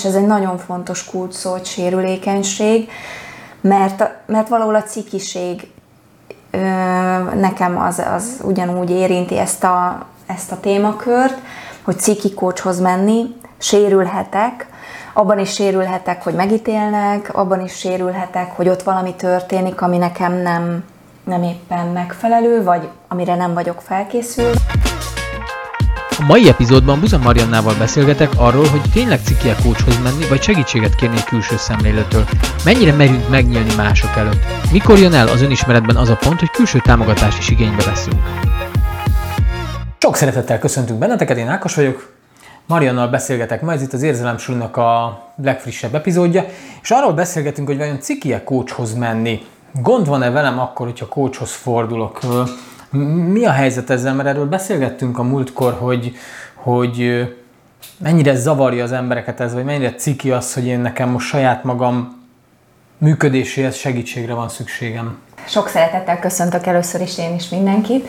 És 0.00 0.06
ez 0.06 0.14
egy 0.14 0.26
nagyon 0.26 0.58
fontos 0.58 1.04
kulcs 1.04 1.32
szó, 1.34 1.50
hogy 1.50 1.64
sérülékenység, 1.64 2.90
mert, 3.60 4.04
mert 4.26 4.48
valahol 4.48 4.74
a 4.74 4.82
cikiség 4.82 5.70
nekem 7.34 7.78
az, 7.78 8.02
az 8.14 8.40
ugyanúgy 8.42 8.90
érinti 8.90 9.38
ezt 9.38 9.64
a, 9.64 10.06
ezt 10.26 10.52
a 10.52 10.60
témakört, 10.60 11.38
hogy 11.82 11.98
ciki 11.98 12.34
kócshoz 12.34 12.80
menni, 12.80 13.36
sérülhetek, 13.58 14.66
abban 15.12 15.38
is 15.38 15.52
sérülhetek, 15.52 16.22
hogy 16.22 16.34
megítélnek, 16.34 17.36
abban 17.36 17.60
is 17.64 17.72
sérülhetek, 17.72 18.56
hogy 18.56 18.68
ott 18.68 18.82
valami 18.82 19.14
történik, 19.14 19.80
ami 19.80 19.96
nekem 19.96 20.32
nem, 20.32 20.84
nem 21.24 21.42
éppen 21.42 21.86
megfelelő, 21.86 22.62
vagy 22.62 22.88
amire 23.08 23.34
nem 23.34 23.54
vagyok 23.54 23.80
felkészülve. 23.80 24.58
A 26.20 26.24
mai 26.26 26.48
epizódban 26.48 27.00
Buza 27.00 27.18
Mariannával 27.18 27.74
beszélgetek 27.78 28.30
arról, 28.36 28.66
hogy 28.66 28.80
tényleg 28.92 29.20
cikiek 29.24 29.62
kócshoz 29.62 30.02
menni, 30.02 30.28
vagy 30.28 30.42
segítséget 30.42 30.94
kérni 30.94 31.16
egy 31.16 31.24
külső 31.24 31.56
szemléletől. 31.56 32.24
Mennyire 32.64 32.92
merünk 32.92 33.28
megnyílni 33.28 33.74
mások 33.76 34.16
előtt? 34.16 34.44
Mikor 34.72 34.98
jön 34.98 35.12
el 35.12 35.28
az 35.28 35.42
önismeretben 35.42 35.96
az 35.96 36.08
a 36.08 36.16
pont, 36.16 36.38
hogy 36.38 36.50
külső 36.50 36.78
támogatást 36.78 37.38
is 37.38 37.50
igénybe 37.50 37.84
veszünk? 37.84 38.16
Sok 39.98 40.16
szeretettel 40.16 40.58
köszöntünk 40.58 40.98
benneteket, 40.98 41.36
én 41.36 41.48
Ákos 41.48 41.74
vagyok, 41.74 42.12
Mariannal 42.66 43.08
beszélgetek 43.08 43.62
ma, 43.62 43.72
ez 43.72 43.82
itt 43.82 43.92
az 43.92 44.02
Érzelemsulnak 44.02 44.76
a 44.76 45.22
legfrissebb 45.42 45.94
epizódja, 45.94 46.44
és 46.82 46.90
arról 46.90 47.12
beszélgetünk, 47.12 47.68
hogy 47.68 47.78
vajon 47.78 48.00
cikie 48.00 48.44
kócshoz 48.44 48.94
menni. 48.94 49.40
Gond 49.72 50.06
van-e 50.06 50.30
velem 50.30 50.58
akkor, 50.58 50.86
hogyha 50.86 51.06
kócshoz 51.06 51.52
fordulok? 51.52 52.20
Mi 52.90 53.44
a 53.44 53.50
helyzet 53.50 53.90
ezzel? 53.90 54.14
Mert 54.14 54.28
erről 54.28 54.46
beszélgettünk 54.46 55.18
a 55.18 55.22
múltkor, 55.22 55.72
hogy, 55.72 56.12
hogy 56.54 57.28
mennyire 57.98 58.34
zavarja 58.34 58.84
az 58.84 58.92
embereket 58.92 59.40
ez, 59.40 59.54
vagy 59.54 59.64
mennyire 59.64 59.94
ciki 59.94 60.30
az, 60.30 60.54
hogy 60.54 60.66
én 60.66 60.80
nekem 60.80 61.08
most 61.08 61.26
saját 61.26 61.64
magam 61.64 62.18
működéséhez 62.98 63.74
segítségre 63.74 64.34
van 64.34 64.48
szükségem. 64.48 65.18
Sok 65.46 65.68
szeretettel 65.68 66.18
köszöntök 66.18 66.66
először 66.66 67.00
is 67.00 67.18
én 67.18 67.34
is 67.34 67.48
mindenkit, 67.48 68.08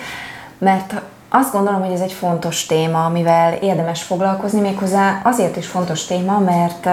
mert 0.57 1.01
azt 1.29 1.51
gondolom, 1.51 1.81
hogy 1.81 1.93
ez 1.93 2.01
egy 2.01 2.11
fontos 2.11 2.65
téma, 2.65 3.05
amivel 3.05 3.53
érdemes 3.53 4.01
foglalkozni, 4.03 4.59
méghozzá 4.59 5.21
azért 5.23 5.55
is 5.55 5.67
fontos 5.67 6.05
téma, 6.05 6.39
mert 6.39 6.87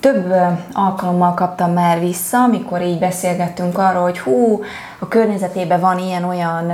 több 0.00 0.34
alkalommal 0.72 1.34
kaptam 1.34 1.72
már 1.72 2.00
vissza, 2.00 2.38
amikor 2.38 2.82
így 2.82 2.98
beszélgettünk 2.98 3.78
arról, 3.78 4.02
hogy 4.02 4.18
hú, 4.18 4.62
a 4.98 5.08
környezetében 5.08 5.80
van 5.80 5.98
ilyen-olyan 5.98 6.72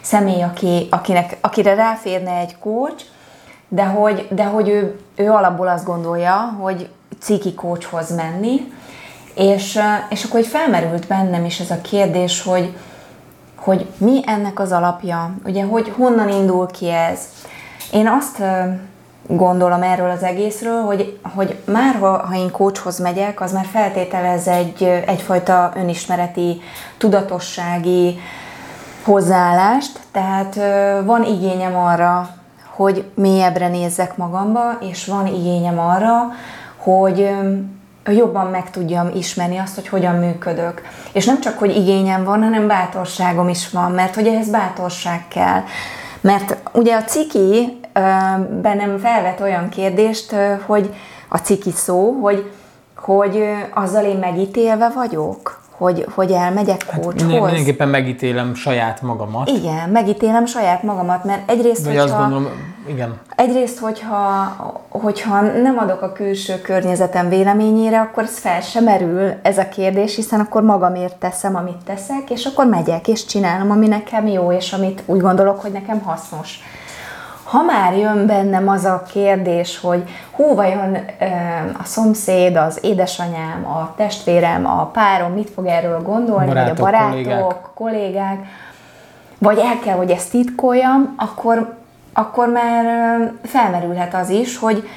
személy, 0.00 0.42
aki, 0.42 0.86
akinek, 0.90 1.36
akire 1.40 1.74
ráférne 1.74 2.30
egy 2.30 2.58
kócs, 2.58 3.02
de 3.68 3.84
hogy, 3.84 4.28
de 4.30 4.44
hogy 4.44 4.68
ő, 4.68 5.00
ő 5.16 5.30
alapból 5.30 5.68
azt 5.68 5.84
gondolja, 5.84 6.56
hogy 6.60 6.88
ciki 7.18 7.54
kócshoz 7.54 8.14
menni, 8.14 8.72
és, 9.34 9.80
és 10.08 10.24
akkor 10.24 10.40
hogy 10.40 10.48
felmerült 10.48 11.06
bennem 11.06 11.44
is 11.44 11.60
ez 11.60 11.70
a 11.70 11.80
kérdés, 11.80 12.42
hogy, 12.42 12.76
hogy 13.54 13.86
mi 13.96 14.20
ennek 14.26 14.60
az 14.60 14.72
alapja, 14.72 15.34
ugye, 15.44 15.64
hogy 15.64 15.92
honnan 15.96 16.28
indul 16.28 16.66
ki 16.66 16.90
ez. 16.90 17.20
Én 17.92 18.08
azt 18.08 18.42
gondolom 19.26 19.82
erről 19.82 20.10
az 20.10 20.22
egészről, 20.22 20.82
hogy, 20.82 21.18
hogy 21.34 21.58
már 21.64 21.94
ha, 21.94 22.26
ha 22.26 22.34
én 22.34 22.50
kócshoz 22.50 22.98
megyek, 22.98 23.40
az 23.40 23.52
már 23.52 23.66
feltételez 23.72 24.48
egy, 24.48 24.82
egyfajta 25.06 25.72
önismereti, 25.76 26.60
tudatossági 26.98 28.18
hozzáállást, 29.04 30.00
tehát 30.12 30.54
van 31.04 31.24
igényem 31.24 31.76
arra, 31.76 32.28
hogy 32.74 33.04
mélyebbre 33.14 33.68
nézzek 33.68 34.16
magamba, 34.16 34.78
és 34.80 35.06
van 35.06 35.26
igényem 35.26 35.78
arra, 35.78 36.32
hogy 36.76 37.30
jobban 38.12 38.46
meg 38.46 38.70
tudjam 38.70 39.10
ismerni 39.14 39.58
azt, 39.58 39.74
hogy 39.74 39.88
hogyan 39.88 40.14
működök. 40.14 40.82
És 41.12 41.24
nem 41.24 41.40
csak, 41.40 41.58
hogy 41.58 41.76
igényem 41.76 42.24
van, 42.24 42.42
hanem 42.42 42.66
bátorságom 42.66 43.48
is 43.48 43.70
van, 43.70 43.90
mert 43.90 44.14
hogy 44.14 44.26
ehhez 44.26 44.50
bátorság 44.50 45.24
kell. 45.28 45.62
Mert 46.20 46.56
ugye 46.72 46.96
a 46.96 47.04
ciki 47.04 47.80
bennem 48.62 48.98
felvet 48.98 49.40
olyan 49.40 49.68
kérdést, 49.68 50.34
hogy 50.66 50.94
a 51.28 51.38
ciki 51.38 51.70
szó, 51.70 52.10
hogy, 52.22 52.50
hogy 52.96 53.44
azzal 53.74 54.04
én 54.04 54.18
megítélve 54.18 54.88
vagyok, 54.94 55.62
hogy, 55.76 56.06
hogy 56.14 56.30
elmegyek 56.30 56.86
kócshoz. 56.96 57.32
Hát 57.32 57.40
mindenképpen 57.40 57.88
megítélem 57.88 58.54
saját 58.54 59.02
magamat. 59.02 59.48
Igen, 59.48 59.88
megítélem 59.88 60.46
saját 60.46 60.82
magamat, 60.82 61.24
mert 61.24 61.50
egyrészt, 61.50 61.84
Vagy 61.84 61.96
hogyha, 61.98 62.16
azt 62.16 62.18
gondolom, 62.18 62.48
igen. 62.88 63.18
Egyrészt, 63.36 63.78
hogyha, 63.78 64.54
hogyha 64.88 65.40
nem 65.40 65.78
adok 65.78 66.02
a 66.02 66.12
külső 66.12 66.60
környezetem 66.60 67.28
véleményére, 67.28 68.00
akkor 68.00 68.22
ez 68.22 68.38
fel 68.38 68.60
sem 68.60 68.84
merül 68.84 69.32
ez 69.42 69.58
a 69.58 69.68
kérdés, 69.68 70.14
hiszen 70.14 70.40
akkor 70.40 70.62
magamért 70.62 71.16
teszem, 71.16 71.56
amit 71.56 71.84
teszek, 71.84 72.30
és 72.30 72.44
akkor 72.44 72.66
megyek, 72.66 73.08
és 73.08 73.24
csinálom, 73.24 73.70
ami 73.70 73.86
nekem 73.86 74.26
jó, 74.26 74.52
és 74.52 74.72
amit 74.72 75.02
úgy 75.06 75.20
gondolok, 75.20 75.60
hogy 75.60 75.72
nekem 75.72 76.00
hasznos 76.00 76.60
ha 77.54 77.62
már 77.62 77.96
jön 77.96 78.26
bennem 78.26 78.68
az 78.68 78.84
a 78.84 79.02
kérdés, 79.12 79.80
hogy 79.80 80.02
hú, 80.30 80.54
vajon 80.54 80.96
a 81.78 81.84
szomszéd, 81.84 82.56
az 82.56 82.78
édesanyám, 82.82 83.66
a 83.66 83.94
testvérem, 83.96 84.66
a 84.66 84.84
párom 84.84 85.32
mit 85.32 85.50
fog 85.50 85.66
erről 85.66 86.02
gondolni, 86.02 86.46
barátok, 86.46 86.78
vagy 86.78 86.86
a 86.86 86.90
barátok, 86.90 87.16
kollégák. 87.16 87.72
kollégák, 87.74 88.38
vagy 89.38 89.58
el 89.58 89.78
kell, 89.84 89.96
hogy 89.96 90.10
ezt 90.10 90.30
titkoljam, 90.30 91.14
akkor, 91.16 91.74
akkor 92.12 92.48
már 92.48 92.84
felmerülhet 93.42 94.14
az 94.14 94.28
is, 94.28 94.58
hogy, 94.58 94.88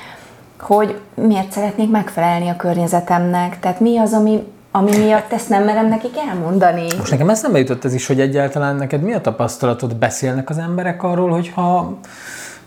hogy 0.59 0.99
miért 1.13 1.51
szeretnék 1.51 1.89
megfelelni 1.89 2.49
a 2.49 2.55
környezetemnek. 2.55 3.59
Tehát 3.59 3.79
mi 3.79 3.97
az, 3.97 4.13
ami, 4.13 4.47
ami 4.71 4.97
miatt 4.97 5.33
ezt 5.33 5.49
nem 5.49 5.63
merem 5.63 5.87
nekik 5.87 6.17
elmondani. 6.29 6.87
Most 6.97 7.11
nekem 7.11 7.29
eszembe 7.29 7.59
jutott 7.59 7.85
ez 7.85 7.93
is, 7.93 8.07
hogy 8.07 8.19
egyáltalán 8.19 8.75
neked 8.75 9.01
mi 9.01 9.13
a 9.13 9.21
tapasztalatod? 9.21 9.95
Beszélnek 9.95 10.49
az 10.49 10.57
emberek 10.57 11.03
arról, 11.03 11.29
hogyha 11.29 11.97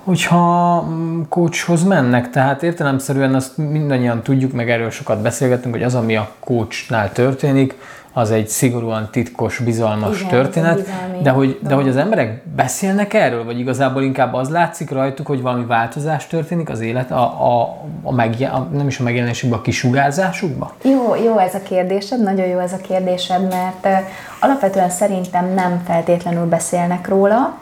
hogyha 0.04 0.84
coachhoz 1.28 1.84
mennek, 1.84 2.30
tehát 2.30 2.62
értelemszerűen 2.62 3.34
azt 3.34 3.56
mindannyian 3.56 4.22
tudjuk, 4.22 4.52
meg 4.52 4.70
erről 4.70 4.90
sokat 4.90 5.22
beszélgetünk, 5.22 5.74
hogy 5.74 5.84
az, 5.84 5.94
ami 5.94 6.16
a 6.16 6.30
coachnál 6.40 7.12
történik, 7.12 7.76
az 8.12 8.30
egy 8.30 8.48
szigorúan 8.48 9.08
titkos, 9.12 9.58
bizalmas 9.58 10.18
Igen, 10.18 10.30
történet, 10.30 10.88
de 11.22 11.30
hogy, 11.30 11.58
de 11.62 11.74
hogy 11.74 11.88
az 11.88 11.96
emberek 11.96 12.42
beszélnek 12.56 13.14
erről, 13.14 13.44
vagy 13.44 13.58
igazából 13.58 14.02
inkább 14.02 14.34
az 14.34 14.48
látszik 14.48 14.90
rajtuk, 14.90 15.26
hogy 15.26 15.42
valami 15.42 15.64
változás 15.64 16.26
történik 16.26 16.68
az 16.68 16.80
élet, 16.80 17.10
a, 17.10 17.22
a, 17.22 17.76
a, 18.02 18.12
megje, 18.12 18.48
a 18.48 18.58
nem 18.72 18.86
is 18.86 18.98
a 18.98 19.02
megjelenésükben, 19.02 19.58
a 19.58 19.62
kisugárzásukban? 19.62 20.70
Jó, 20.82 21.14
jó 21.24 21.38
ez 21.38 21.54
a 21.54 21.62
kérdésed, 21.62 22.22
nagyon 22.22 22.46
jó 22.46 22.58
ez 22.58 22.72
a 22.72 22.76
kérdésed, 22.76 23.48
mert 23.48 23.84
uh, 23.84 23.92
alapvetően 24.40 24.90
szerintem 24.90 25.52
nem 25.54 25.82
feltétlenül 25.86 26.44
beszélnek 26.44 27.08
róla, 27.08 27.58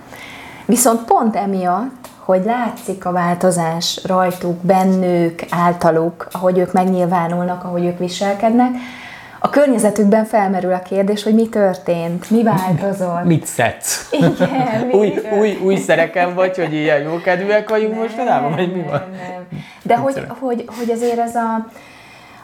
viszont 0.64 1.04
pont 1.04 1.36
emiatt 1.36 2.07
hogy 2.28 2.44
látszik 2.44 3.04
a 3.04 3.12
változás 3.12 4.00
rajtuk, 4.04 4.56
bennük, 4.56 5.42
általuk, 5.50 6.26
ahogy 6.32 6.58
ők 6.58 6.72
megnyilvánulnak, 6.72 7.64
ahogy 7.64 7.84
ők 7.84 7.98
viselkednek, 7.98 8.70
a 9.38 9.50
környezetükben 9.50 10.24
felmerül 10.24 10.72
a 10.72 10.78
kérdés, 10.78 11.22
hogy 11.22 11.34
mi 11.34 11.48
történt, 11.48 12.30
mi 12.30 12.42
változott. 12.42 13.24
Mit 13.24 13.46
szedsz? 13.46 14.08
Igen, 14.10 14.86
mi 14.86 14.92
új, 14.92 15.14
új, 15.38 15.58
új 15.64 15.76
szereken 15.76 16.34
vagy, 16.34 16.56
hogy 16.56 16.72
ilyen 16.72 17.00
jókedvűek 17.00 17.68
vagyunk 17.68 17.94
most 17.94 18.16
mostanában, 18.16 18.50
vagy 18.54 18.72
mi 18.72 18.82
van? 18.82 19.02
Nem. 19.12 19.60
De 19.82 19.96
hogy, 19.96 20.24
hogy, 20.40 20.64
hogy 20.78 20.90
azért 20.90 21.18
ez 21.18 21.34
a, 21.34 21.68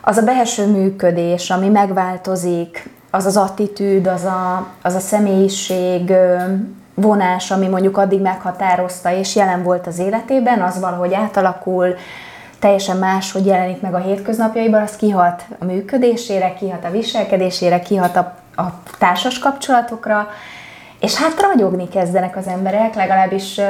az 0.01 0.17
a 0.17 0.23
belső 0.23 0.67
működés, 0.67 1.51
ami 1.51 1.69
megváltozik, 1.69 2.89
az 3.11 3.27
az 3.27 3.37
attitűd, 3.37 4.07
az 4.07 4.25
a, 4.25 4.67
az 4.83 4.95
a 4.95 5.01
személyiség, 5.01 6.13
vonás, 6.95 7.51
ami 7.51 7.69
mondjuk 7.69 7.99
addig 7.99 8.21
meghatározta 8.21 9.13
és 9.13 9.37
jelen 9.37 9.63
volt 9.63 9.87
az 9.87 9.99
életében, 9.99 10.63
az 10.63 10.81
valahogy 10.81 11.15
átalakul, 11.15 11.95
teljesen 12.59 12.97
más, 12.97 13.33
hogy 13.33 13.47
jelenik 13.47 13.81
meg 13.81 13.95
a 13.95 13.99
hétköznapjaiban, 13.99 14.83
az 14.83 14.97
kihat 14.97 15.45
a 15.59 15.65
működésére, 15.65 16.55
kihat 16.55 16.85
a 16.85 16.91
viselkedésére, 16.91 17.81
kihat 17.81 18.17
a, 18.17 18.35
a 18.57 18.65
társas 18.99 19.39
kapcsolatokra, 19.39 20.29
és 21.01 21.15
hát 21.15 21.41
ragyogni 21.41 21.89
kezdenek 21.89 22.37
az 22.37 22.47
emberek, 22.47 22.95
legalábbis 22.95 23.61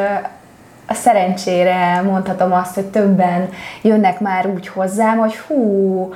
a 0.86 0.94
szerencsére 0.94 2.02
mondhatom 2.02 2.52
azt, 2.52 2.74
hogy 2.74 2.86
többen 2.86 3.48
jönnek 3.82 4.20
már 4.20 4.46
úgy 4.46 4.68
hozzám, 4.68 5.18
hogy 5.18 5.36
hú, 5.36 6.12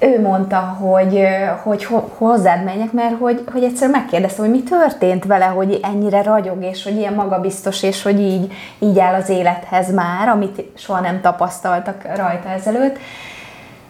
ő 0.00 0.20
mondta, 0.20 0.56
hogy, 0.56 1.26
hogy 1.62 1.86
hozzád 2.18 2.64
menjek, 2.64 2.92
mert 2.92 3.18
hogy, 3.18 3.44
hogy 3.52 3.62
egyszer 3.62 3.90
megkérdeztem, 3.90 4.44
hogy 4.44 4.54
mi 4.54 4.62
történt 4.62 5.24
vele, 5.24 5.44
hogy 5.44 5.80
ennyire 5.82 6.22
ragyog, 6.22 6.62
és 6.62 6.84
hogy 6.84 6.96
ilyen 6.96 7.14
magabiztos, 7.14 7.82
és 7.82 8.02
hogy 8.02 8.20
így, 8.20 8.52
így 8.78 8.98
áll 8.98 9.14
az 9.14 9.28
élethez 9.28 9.94
már, 9.94 10.28
amit 10.28 10.62
soha 10.76 11.00
nem 11.00 11.20
tapasztaltak 11.20 12.02
rajta 12.16 12.48
ezelőtt. 12.48 12.98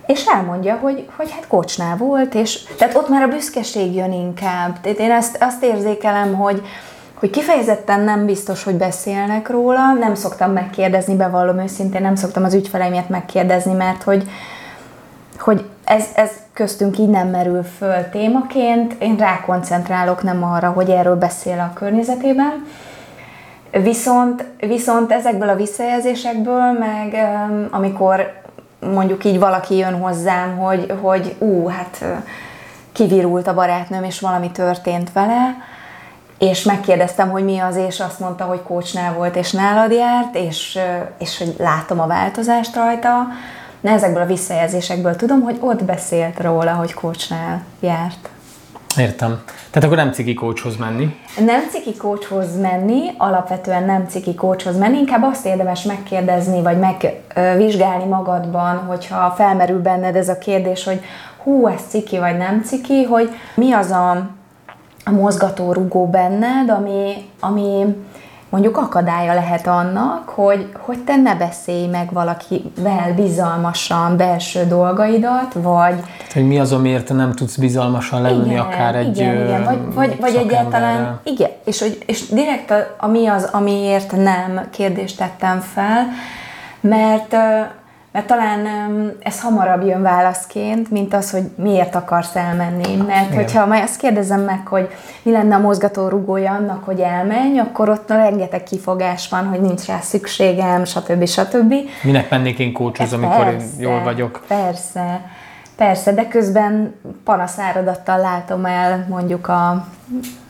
És 0.06 0.26
elmondja, 0.26 0.76
hogy, 0.76 1.09
hogy 1.17 1.31
hát 1.31 1.47
kocsnál 1.47 1.97
volt, 1.97 2.35
és 2.35 2.62
tehát 2.79 2.97
ott 2.97 3.09
már 3.09 3.23
a 3.23 3.29
büszkeség 3.29 3.94
jön 3.94 4.12
inkább. 4.12 4.81
Tehát 4.81 4.99
én 4.99 5.11
ezt, 5.11 5.37
azt 5.41 5.65
érzékelem, 5.65 6.35
hogy, 6.35 6.62
hogy 7.15 7.31
kifejezetten 7.31 8.00
nem 8.00 8.27
biztos, 8.27 8.65
hogy 8.65 8.75
beszélnek 8.75 9.49
róla, 9.49 9.93
nem 9.93 10.15
szoktam 10.15 10.53
megkérdezni, 10.53 11.17
bevallom 11.17 11.59
őszintén, 11.59 12.03
nem 12.03 12.15
szoktam 12.15 12.44
az 12.44 12.55
ügyfeleimet 12.55 13.09
megkérdezni, 13.09 13.73
mert 13.73 14.03
hogy, 14.03 14.25
hogy 15.38 15.69
ez, 15.84 16.04
ez 16.14 16.31
köztünk 16.52 16.98
így 16.98 17.08
nem 17.08 17.28
merül 17.28 17.62
föl 17.62 18.08
témaként, 18.10 18.94
én 18.98 19.16
rákoncentrálok, 19.16 20.22
nem 20.22 20.44
arra, 20.44 20.70
hogy 20.70 20.90
erről 20.90 21.16
beszél 21.16 21.58
a 21.58 21.72
környezetében. 21.75 22.66
Viszont, 23.70 24.44
viszont 24.58 25.12
ezekből 25.12 25.48
a 25.48 25.56
visszajelzésekből, 25.56 26.72
meg 26.72 27.16
amikor 27.70 28.42
mondjuk 28.92 29.25
így 29.25 29.38
valaki 29.38 29.76
jön 29.76 30.00
hozzám, 30.00 30.56
hogy, 30.56 30.92
hogy 31.00 31.34
ú, 31.38 31.66
hát 31.66 32.04
kivirult 32.92 33.46
a 33.46 33.54
barátnőm, 33.54 34.04
és 34.04 34.20
valami 34.20 34.50
történt 34.50 35.12
vele, 35.12 35.56
és 36.38 36.62
megkérdeztem, 36.62 37.31
hogy 37.31 37.44
mi 37.44 37.58
az, 37.58 37.76
és 37.76 38.00
azt 38.00 38.20
mondta, 38.20 38.44
hogy 38.44 38.62
kócsnál 38.62 39.12
volt, 39.12 39.36
és 39.36 39.52
nálad 39.52 39.92
járt, 39.92 40.34
és, 40.34 40.78
és 41.19 41.38
hogy 41.38 41.54
látom 41.58 42.00
a 42.00 42.06
változást 42.06 42.75
rajta. 42.75 43.26
Na, 43.84 43.90
ezekből 43.90 44.22
a 44.22 44.26
visszajelzésekből 44.26 45.16
tudom, 45.16 45.40
hogy 45.42 45.56
ott 45.60 45.84
beszélt 45.84 46.40
róla, 46.40 46.72
hogy 46.72 46.94
kócsnál 46.94 47.62
járt. 47.81 48.28
Értem. 48.96 49.42
Tehát 49.70 49.84
akkor 49.84 49.96
nem 49.96 50.12
ciki 50.12 50.34
kócshoz 50.34 50.76
menni? 50.76 51.16
Nem 51.44 51.69
ciki 51.70 51.96
kócshoz 51.96 52.60
menni, 52.60 53.00
alapvetően 53.16 53.84
nem 53.84 54.06
ciki 54.08 54.34
kócshoz 54.34 54.78
menni, 54.78 54.98
inkább 54.98 55.22
azt 55.22 55.46
érdemes 55.46 55.82
megkérdezni, 55.82 56.62
vagy 56.62 56.78
megvizsgálni 56.78 58.04
magadban, 58.04 58.76
hogyha 58.76 59.34
felmerül 59.36 59.81
benned 59.81 60.16
ez 60.16 60.28
a 60.28 60.38
kérdés, 60.38 60.84
hogy 60.84 61.00
hú, 61.42 61.66
ez 61.66 61.81
ciki 61.88 62.19
vagy 62.19 62.36
nem 62.36 62.62
ciki, 62.62 63.02
hogy 63.02 63.31
mi 63.54 63.72
az 63.72 63.90
a 63.90 64.31
a 65.06 65.10
mozgató 65.10 65.72
rugó 65.72 66.06
benned, 66.06 66.70
ami, 66.70 67.31
ami 67.40 67.96
mondjuk 68.55 68.77
akadálya 68.77 69.35
lehet 69.35 69.67
annak, 69.67 70.29
hogy, 70.29 70.69
hogy 70.79 70.99
te 70.99 71.17
ne 71.17 71.35
beszélj 71.35 71.87
meg 71.87 72.12
valakivel 72.12 73.15
bizalmasan 73.17 74.17
belső 74.17 74.65
dolgaidat, 74.65 75.53
vagy... 75.53 75.95
Tehát, 75.95 76.33
hogy 76.33 76.47
mi 76.47 76.59
az, 76.59 76.73
amiért 76.73 77.06
te 77.06 77.15
nem 77.15 77.33
tudsz 77.33 77.56
bizalmasan 77.56 78.23
leülni 78.23 78.51
igen, 78.51 78.61
akár 78.61 78.95
egy 78.95 79.19
Igen, 79.19 79.45
igen, 79.45 79.65
vagy, 79.65 79.95
vagy, 79.95 80.17
vagy 80.21 80.35
egyáltalán... 80.35 81.21
Igen, 81.23 81.51
és, 81.65 81.81
hogy, 81.81 81.99
és 82.06 82.29
direkt 82.29 82.71
a, 82.71 82.95
a 82.99 83.06
mi 83.06 83.27
az, 83.27 83.49
amiért 83.53 84.12
nem 84.12 84.69
kérdést 84.71 85.17
tettem 85.17 85.61
fel, 85.61 86.06
mert 86.81 87.37
mert 88.14 88.26
talán 88.26 88.66
ez 89.22 89.40
hamarabb 89.40 89.87
jön 89.87 90.02
válaszként, 90.02 90.90
mint 90.90 91.14
az, 91.14 91.31
hogy 91.31 91.43
miért 91.56 91.94
akarsz 91.94 92.37
elmenni. 92.37 92.96
Mert 92.96 93.31
Igen. 93.31 93.34
hogyha 93.34 93.66
majd 93.66 93.82
azt 93.82 93.96
kérdezem 93.96 94.40
meg, 94.40 94.66
hogy 94.66 94.88
mi 95.22 95.31
lenne 95.31 95.55
a 95.55 95.58
mozgató 95.58 96.08
rugója 96.08 96.52
annak, 96.52 96.84
hogy 96.84 97.00
elmenj, 97.00 97.58
akkor 97.58 97.88
ott 97.88 98.08
rengeteg 98.08 98.62
kifogás 98.62 99.28
van, 99.28 99.46
hogy 99.46 99.61
nincs 99.61 99.87
rá 99.87 100.00
szükségem, 100.00 100.84
stb. 100.84 101.26
stb. 101.26 101.75
Minek 102.02 102.31
mennék 102.31 102.58
én 102.58 102.72
kócsoz, 102.72 103.12
amikor 103.12 103.44
persze, 103.44 103.66
én 103.76 103.88
jól 103.88 104.02
vagyok? 104.02 104.44
Persze. 104.49 105.20
Persze, 105.76 106.12
de 106.12 106.28
közben 106.28 106.94
panaszáradattal 107.25 108.19
látom 108.19 108.64
el 108.64 109.06
mondjuk 109.08 109.49
a 109.49 109.87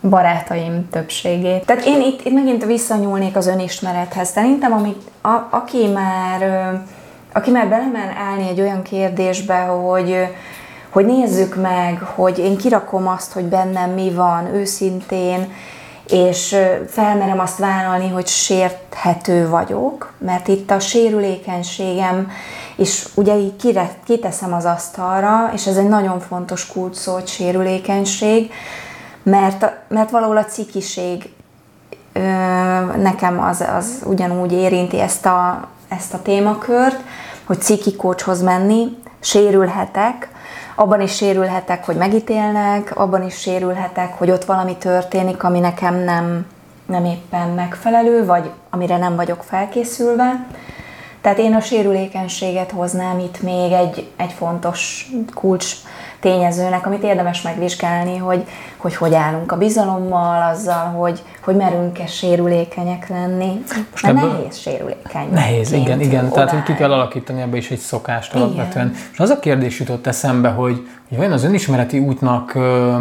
barátaim 0.09 0.89
többségét. 0.91 1.67
Tehát 1.67 1.85
én 1.85 2.01
itt, 2.01 2.25
itt 2.25 2.33
megint 2.33 2.65
visszanyúlnék 2.65 3.37
az 3.37 3.47
önismerethez. 3.47 4.29
Szerintem, 4.29 4.73
amit, 4.73 5.11
a, 5.23 5.49
aki 5.51 5.87
már 5.87 6.43
aki 7.37 7.51
már 7.51 7.69
belemen 7.69 8.17
állni 8.29 8.49
egy 8.49 8.61
olyan 8.61 8.83
kérdésbe, 8.83 9.59
hogy, 9.61 10.27
hogy 10.91 11.07
nézzük 11.07 11.55
meg, 11.55 11.99
hogy 12.15 12.39
én 12.39 12.57
kirakom 12.57 13.09
azt, 13.09 13.33
hogy 13.33 13.45
bennem 13.45 13.91
mi 13.91 14.11
van 14.11 14.55
őszintén, 14.55 15.53
és 16.09 16.57
felmerem 16.89 17.41
azt 17.41 17.59
vállalni, 17.59 18.09
hogy 18.09 18.27
sérthető 18.27 19.49
vagyok, 19.49 20.13
mert 20.19 20.49
itt 20.49 20.71
a 20.71 20.81
sérülékenységem 20.81 22.31
és 22.77 23.09
ugye 23.15 23.37
így 23.37 23.57
kire, 23.57 23.91
kiteszem 24.05 24.53
az 24.53 24.65
asztalra, 24.65 25.51
és 25.53 25.67
ez 25.67 25.77
egy 25.77 25.89
nagyon 25.89 26.21
fontos 26.21 26.67
kulcs 26.67 26.97
szó, 26.97 27.13
hogy 27.13 27.27
sérülékenység, 27.27 28.53
mert, 29.23 29.73
mert 29.89 30.11
valahol 30.11 30.37
a 30.37 30.45
cikiség 30.45 31.33
nekem 32.97 33.41
az, 33.41 33.65
az 33.77 34.03
ugyanúgy 34.05 34.53
érinti 34.53 35.01
ezt 35.01 35.27
a, 35.27 35.69
ezt 35.89 36.15
a 36.15 36.23
témakört, 36.23 37.01
hogy 37.45 37.61
ciki 37.61 37.97
kócshoz 37.97 38.43
menni, 38.43 38.99
sérülhetek, 39.21 40.29
abban 40.75 41.01
is 41.01 41.15
sérülhetek, 41.15 41.85
hogy 41.85 41.97
megítélnek, 41.97 42.99
abban 42.99 43.23
is 43.23 43.35
sérülhetek, 43.35 44.19
hogy 44.19 44.31
ott 44.31 44.45
valami 44.45 44.77
történik, 44.77 45.43
ami 45.43 45.61
nekem 45.61 45.95
nem, 45.95 46.47
nem 46.87 47.05
éppen 47.05 47.49
megfelelő, 47.49 48.25
vagy 48.25 48.51
amire 48.71 48.97
nem 48.97 49.17
vagyok 49.17 49.43
felkészülve. 49.43 50.47
Tehát 51.21 51.39
én 51.39 51.55
a 51.55 51.61
sérülékenységet 51.61 52.71
hoznám 52.71 53.19
itt 53.19 53.43
még 53.43 53.73
egy, 53.73 54.11
egy 54.17 54.33
fontos 54.33 55.11
kulcs 55.35 55.75
tényezőnek, 56.25 56.87
amit 56.87 57.03
érdemes 57.03 57.43
megvizsgálni, 57.43 58.17
hogy 58.17 58.45
hogy, 58.85 58.95
hogy 58.95 59.15
állunk 59.15 59.53
a 59.53 59.57
bizalommal, 59.57 60.51
azzal, 60.53 60.85
hogy, 60.85 61.23
hogy 61.41 61.57
merünk-e 61.57 62.07
sérülékenyek 62.07 63.09
lenni. 63.09 63.63
Most 63.91 64.05
Mert 64.05 64.17
ebből... 64.17 64.33
nehéz 64.33 64.57
sérülékeny. 64.57 65.29
Nehéz, 65.33 65.73
igen, 65.73 66.01
igen. 66.01 66.29
Tehát, 66.31 66.51
hogy 66.51 66.63
ki 66.63 66.75
kell 66.75 66.93
alakítani 66.93 67.41
ebbe 67.41 67.57
is 67.57 67.71
egy 67.71 67.79
szokást 67.79 68.35
alapvetően. 68.35 68.93
És 69.13 69.19
az 69.19 69.31
a 69.31 69.39
kérdés 69.39 69.79
jutott 69.79 70.07
eszembe, 70.07 70.49
hogy, 70.49 70.87
hogy 71.09 71.17
vajon 71.17 71.33
az 71.33 71.45
önismereti 71.45 71.99
útnak 71.99 72.55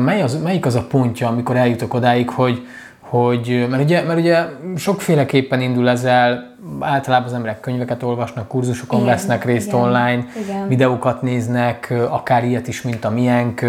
mely 0.04 0.22
az, 0.22 0.42
melyik 0.42 0.66
az 0.66 0.76
a 0.76 0.84
pontja, 0.84 1.28
amikor 1.28 1.56
eljutok 1.56 1.94
odáig, 1.94 2.30
hogy, 2.30 2.68
hogy 3.00 3.68
mert 3.70 3.84
ugye, 3.84 4.02
mert 4.02 4.20
ugye 4.20 4.46
sokféleképpen 4.76 5.62
indul 5.62 5.90
ezzel, 5.90 6.53
általában 6.80 7.28
az 7.28 7.34
emberek 7.34 7.60
könyveket 7.60 8.04
olvasnak, 8.04 8.48
kurzusokon 8.48 9.00
igen, 9.00 9.12
vesznek 9.12 9.46
részt 9.46 9.68
igen, 9.68 9.80
online, 9.80 10.26
igen. 10.44 10.68
videókat 10.68 11.22
néznek, 11.22 11.94
akár 12.10 12.44
ilyet 12.44 12.68
is, 12.68 12.82
mint 12.82 13.06
a 13.06 13.10
miénk, 13.10 13.62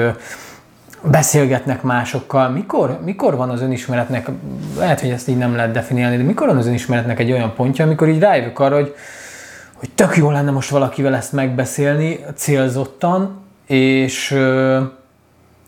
beszélgetnek 1.02 1.82
másokkal. 1.82 2.48
Mikor, 2.48 2.98
mikor 3.04 3.36
van 3.36 3.50
az 3.50 3.62
önismeretnek, 3.62 4.28
lehet, 4.78 5.00
hogy 5.00 5.10
ezt 5.10 5.28
így 5.28 5.38
nem 5.38 5.56
lehet 5.56 5.70
definiálni, 5.70 6.16
de 6.16 6.22
mikor 6.22 6.46
van 6.46 6.56
az 6.56 6.66
önismeretnek 6.66 7.18
egy 7.18 7.32
olyan 7.32 7.54
pontja, 7.54 7.84
amikor 7.84 8.08
így 8.08 8.18
rájövök 8.18 8.58
arra, 8.58 8.74
hogy, 8.74 8.94
hogy 9.72 9.90
tök 9.94 10.16
jó 10.16 10.30
lenne 10.30 10.50
most 10.50 10.70
valakivel 10.70 11.14
ezt 11.14 11.32
megbeszélni 11.32 12.24
célzottan, 12.34 13.42
és 13.66 14.38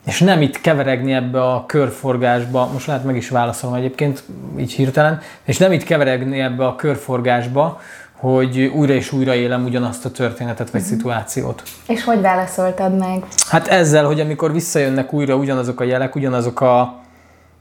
és 0.07 0.21
nem 0.21 0.43
itt 0.43 0.61
keveregni 0.61 1.13
ebbe 1.13 1.43
a 1.43 1.67
körforgásba, 1.67 2.71
most 2.73 2.87
lehet 2.87 3.05
meg 3.05 3.17
is 3.17 3.29
válaszolom 3.29 3.75
egyébként, 3.75 4.23
így 4.59 4.73
hirtelen, 4.73 5.21
és 5.45 5.59
nem 5.59 5.73
itt 5.73 5.85
keveregni 5.85 6.41
ebbe 6.41 6.67
a 6.67 6.77
körforgásba, 6.77 7.81
hogy 8.13 8.61
újra 8.61 8.93
és 8.93 9.13
újra 9.13 9.35
élem 9.35 9.65
ugyanazt 9.65 10.05
a 10.05 10.11
történetet 10.11 10.71
vagy 10.71 10.81
uh-huh. 10.81 10.97
szituációt. 10.97 11.63
És 11.89 12.05
hogy 12.05 12.21
válaszoltad 12.21 12.99
meg? 12.99 13.25
Hát 13.49 13.69
ezzel, 13.69 14.05
hogy 14.05 14.21
amikor 14.21 14.53
visszajönnek 14.53 15.13
újra 15.13 15.35
ugyanazok 15.35 15.81
a 15.81 15.85
jelek, 15.85 16.15
ugyanazok 16.15 16.61
a 16.61 17.01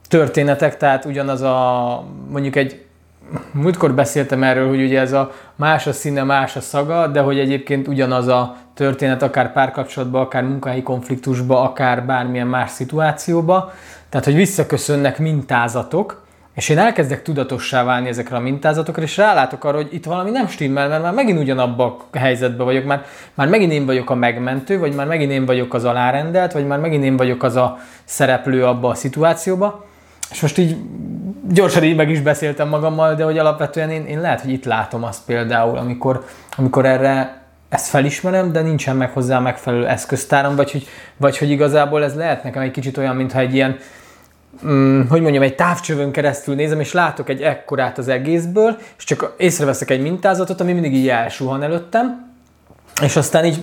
történetek, 0.07 0.77
tehát 0.77 1.05
ugyanaz 1.05 1.41
a, 1.41 2.03
mondjuk 2.29 2.55
egy 2.55 2.85
múltkor 3.51 3.93
beszéltem 3.93 4.43
erről, 4.43 4.67
hogy 4.67 4.81
ugye 4.81 4.99
ez 4.99 5.11
a 5.11 5.31
más 5.55 5.87
a 5.87 5.93
színe, 5.93 6.23
más 6.23 6.55
a 6.55 6.61
szaga, 6.61 7.07
de 7.07 7.19
hogy 7.19 7.39
egyébként 7.39 7.87
ugyanaz 7.87 8.27
a 8.27 8.55
történet, 8.75 9.21
akár 9.21 9.51
párkapcsolatban, 9.51 10.21
akár 10.21 10.43
munkahelyi 10.43 10.83
konfliktusba, 10.83 11.61
akár 11.61 12.05
bármilyen 12.05 12.47
más 12.47 12.71
szituációba. 12.71 13.73
Tehát, 14.09 14.25
hogy 14.25 14.35
visszaköszönnek 14.35 15.19
mintázatok, 15.19 16.23
és 16.55 16.69
én 16.69 16.77
elkezdek 16.77 17.21
tudatossá 17.21 17.83
válni 17.83 18.07
ezekre 18.07 18.35
a 18.35 18.39
mintázatokra, 18.39 19.01
és 19.01 19.17
rálátok 19.17 19.63
arra, 19.63 19.75
hogy 19.75 19.93
itt 19.93 20.05
valami 20.05 20.29
nem 20.29 20.47
stimmel, 20.47 20.87
mert 20.87 21.01
már 21.01 21.13
megint 21.13 21.39
ugyanabban 21.39 21.97
a 22.11 22.17
helyzetben 22.17 22.65
vagyok, 22.65 22.85
már, 22.85 23.05
már 23.33 23.47
megint 23.47 23.71
én 23.71 23.85
vagyok 23.85 24.09
a 24.09 24.15
megmentő, 24.15 24.79
vagy 24.79 24.95
már 24.95 25.07
megint 25.07 25.31
én 25.31 25.45
vagyok 25.45 25.73
az 25.73 25.83
alárendelt, 25.85 26.51
vagy 26.51 26.67
már 26.67 26.79
megint 26.79 27.03
én 27.03 27.17
vagyok 27.17 27.43
az 27.43 27.55
a 27.55 27.77
szereplő 28.03 28.65
abba 28.65 28.89
a 28.89 28.95
szituációba. 28.95 29.85
És 30.31 30.41
most 30.41 30.57
így 30.57 30.77
gyorsan 31.49 31.83
így 31.83 31.95
meg 31.95 32.09
is 32.09 32.21
beszéltem 32.21 32.67
magammal, 32.67 33.15
de 33.15 33.23
hogy 33.23 33.37
alapvetően 33.37 33.89
én, 33.89 34.05
én 34.05 34.21
lehet, 34.21 34.41
hogy 34.41 34.51
itt 34.51 34.65
látom 34.65 35.03
azt 35.03 35.25
például, 35.25 35.77
amikor, 35.77 36.25
amikor 36.55 36.85
erre 36.85 37.44
ezt 37.69 37.87
felismerem, 37.87 38.51
de 38.51 38.61
nincsen 38.61 38.95
meg 38.95 39.11
hozzá 39.11 39.39
megfelelő 39.39 39.87
eszköztáram, 39.87 40.55
vagy 40.55 40.71
hogy, 40.71 40.87
vagy 41.17 41.37
hogy 41.37 41.49
igazából 41.49 42.03
ez 42.03 42.15
lehet 42.15 42.43
nekem 42.43 42.61
egy 42.61 42.71
kicsit 42.71 42.97
olyan, 42.97 43.15
mintha 43.15 43.39
egy 43.39 43.53
ilyen, 43.53 43.77
mm, 44.65 45.01
hogy 45.09 45.21
mondjam, 45.21 45.43
egy 45.43 45.55
távcsövön 45.55 46.11
keresztül 46.11 46.55
nézem, 46.55 46.79
és 46.79 46.93
látok 46.93 47.29
egy 47.29 47.41
ekkorát 47.41 47.97
az 47.97 48.07
egészből, 48.07 48.77
és 48.97 49.03
csak 49.03 49.33
észreveszek 49.37 49.89
egy 49.89 50.01
mintázatot, 50.01 50.61
ami 50.61 50.73
mindig 50.73 50.93
így 50.93 51.09
elsuhan 51.09 51.63
előttem, 51.63 52.33
és 53.01 53.15
aztán 53.15 53.45
így 53.45 53.59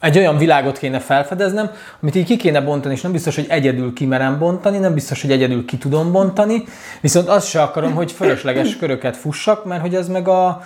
egy 0.00 0.18
olyan 0.18 0.36
világot 0.36 0.78
kéne 0.78 0.98
felfedeznem, 0.98 1.70
amit 2.00 2.14
így 2.14 2.24
ki 2.24 2.36
kéne 2.36 2.60
bontani, 2.60 2.94
és 2.94 3.00
nem 3.00 3.12
biztos, 3.12 3.34
hogy 3.34 3.46
egyedül 3.48 3.92
kimerem 3.92 4.38
bontani, 4.38 4.78
nem 4.78 4.94
biztos, 4.94 5.20
hogy 5.20 5.30
egyedül 5.30 5.64
ki 5.64 5.78
tudom 5.78 6.12
bontani, 6.12 6.64
viszont 7.00 7.28
azt 7.28 7.48
se 7.48 7.62
akarom, 7.62 7.94
hogy 7.94 8.12
fölösleges 8.12 8.76
köröket 8.76 9.16
fussak, 9.16 9.64
mert 9.64 9.80
hogy 9.80 9.94
ez 9.94 10.08
meg 10.08 10.28
a, 10.28 10.62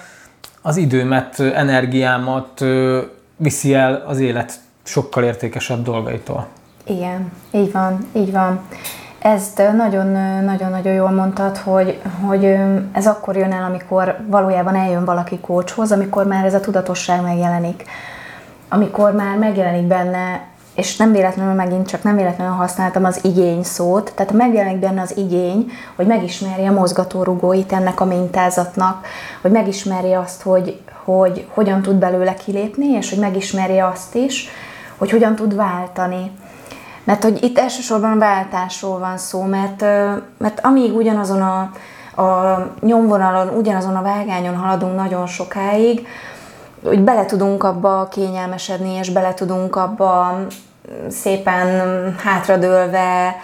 az 0.66 0.76
időmet, 0.76 1.40
energiámat 1.40 2.64
viszi 3.36 3.74
el 3.74 4.04
az 4.06 4.18
élet 4.18 4.52
sokkal 4.82 5.24
értékesebb 5.24 5.82
dolgaitól. 5.82 6.46
Igen, 6.84 7.32
így 7.50 7.72
van, 7.72 8.06
így 8.12 8.32
van. 8.32 8.60
Ezt 9.18 9.62
nagyon-nagyon 10.46 10.92
jól 10.92 11.10
mondtad, 11.10 11.56
hogy, 11.56 12.00
hogy 12.20 12.56
ez 12.92 13.06
akkor 13.06 13.36
jön 13.36 13.52
el, 13.52 13.64
amikor 13.64 14.16
valójában 14.26 14.74
eljön 14.74 15.04
valaki 15.04 15.38
kócshoz, 15.38 15.92
amikor 15.92 16.26
már 16.26 16.44
ez 16.44 16.54
a 16.54 16.60
tudatosság 16.60 17.22
megjelenik. 17.22 17.84
Amikor 18.68 19.12
már 19.12 19.38
megjelenik 19.38 19.86
benne, 19.86 20.46
és 20.76 20.96
nem 20.96 21.12
véletlenül 21.12 21.54
megint 21.54 21.88
csak 21.88 22.02
nem 22.02 22.16
véletlenül 22.16 22.54
használtam 22.54 23.04
az 23.04 23.20
igény 23.22 23.62
szót, 23.62 24.12
tehát 24.14 24.32
megjelenik 24.32 24.78
benne 24.78 25.00
az 25.00 25.16
igény, 25.16 25.70
hogy 25.96 26.06
megismerje 26.06 26.68
a 26.68 26.72
mozgatórugóit 26.72 27.72
ennek 27.72 28.00
a 28.00 28.04
mintázatnak, 28.04 29.06
hogy 29.40 29.50
megismerje 29.50 30.18
azt, 30.18 30.42
hogy, 30.42 30.80
hogy 31.04 31.46
hogyan 31.50 31.82
tud 31.82 31.94
belőle 31.94 32.34
kilépni, 32.34 32.86
és 32.86 33.10
hogy 33.10 33.18
megismerje 33.18 33.86
azt 33.86 34.14
is, 34.14 34.48
hogy 34.96 35.10
hogyan 35.10 35.34
tud 35.34 35.54
váltani. 35.54 36.30
Mert 37.04 37.22
hogy 37.22 37.42
itt 37.42 37.58
elsősorban 37.58 38.18
váltásról 38.18 38.98
van 38.98 39.18
szó, 39.18 39.42
mert, 39.42 39.80
mert 40.38 40.60
amíg 40.62 40.94
ugyanazon 40.94 41.42
a, 41.42 41.70
a 42.22 42.58
nyomvonalon, 42.80 43.48
ugyanazon 43.48 43.96
a 43.96 44.02
vágányon 44.02 44.56
haladunk 44.56 44.96
nagyon 44.96 45.26
sokáig, 45.26 46.06
hogy 46.86 47.00
bele 47.00 47.24
tudunk 47.24 47.64
abba 47.64 48.08
kényelmesedni, 48.10 48.92
és 48.92 49.10
bele 49.10 49.34
tudunk 49.34 49.76
abba 49.76 50.38
szépen 51.08 51.68
hátradőlve, 52.18 53.36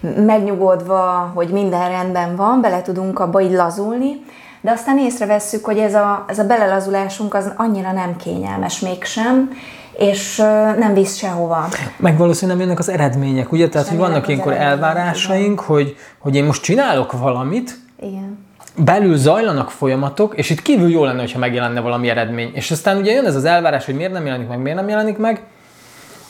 megnyugodva, 0.00 1.30
hogy 1.34 1.48
minden 1.48 1.88
rendben 1.88 2.36
van, 2.36 2.60
bele 2.60 2.82
tudunk 2.82 3.18
abba 3.18 3.40
így 3.40 3.52
lazulni, 3.52 4.24
de 4.60 4.70
aztán 4.70 4.98
észrevesszük, 4.98 5.64
hogy 5.64 5.78
ez 5.78 5.94
a, 5.94 6.24
ez 6.28 6.38
a 6.38 6.44
belelazulásunk 6.44 7.34
az 7.34 7.52
annyira 7.56 7.92
nem 7.92 8.16
kényelmes 8.16 8.80
mégsem, 8.80 9.50
és 9.98 10.36
nem 10.78 10.94
visz 10.94 11.16
sehova. 11.16 11.68
Meg 11.96 12.16
valószínűleg 12.16 12.56
nem 12.56 12.66
jönnek 12.66 12.82
az 12.82 12.88
eredmények, 12.88 13.52
ugye? 13.52 13.68
Tehát, 13.68 13.88
hogy 13.88 13.98
vannak 13.98 14.28
ilyenkor 14.28 14.52
elvárásaink, 14.52 15.60
hogy, 15.60 15.96
hogy 16.18 16.34
én 16.34 16.44
most 16.44 16.62
csinálok 16.62 17.12
valamit, 17.12 17.78
Igen. 18.00 18.46
Belül 18.84 19.16
zajlanak 19.16 19.70
folyamatok, 19.70 20.36
és 20.36 20.50
itt 20.50 20.62
kívül 20.62 20.90
jó 20.90 21.04
lenne, 21.04 21.24
ha 21.32 21.38
megjelenne 21.38 21.80
valami 21.80 22.08
eredmény. 22.08 22.50
És 22.54 22.70
aztán 22.70 22.96
ugye 22.96 23.12
jön 23.12 23.26
ez 23.26 23.34
az 23.34 23.44
elvárás, 23.44 23.84
hogy 23.84 23.94
miért 23.94 24.12
nem 24.12 24.24
jelenik 24.26 24.48
meg, 24.48 24.58
miért 24.58 24.78
nem 24.78 24.88
jelenik 24.88 25.16
meg, 25.16 25.42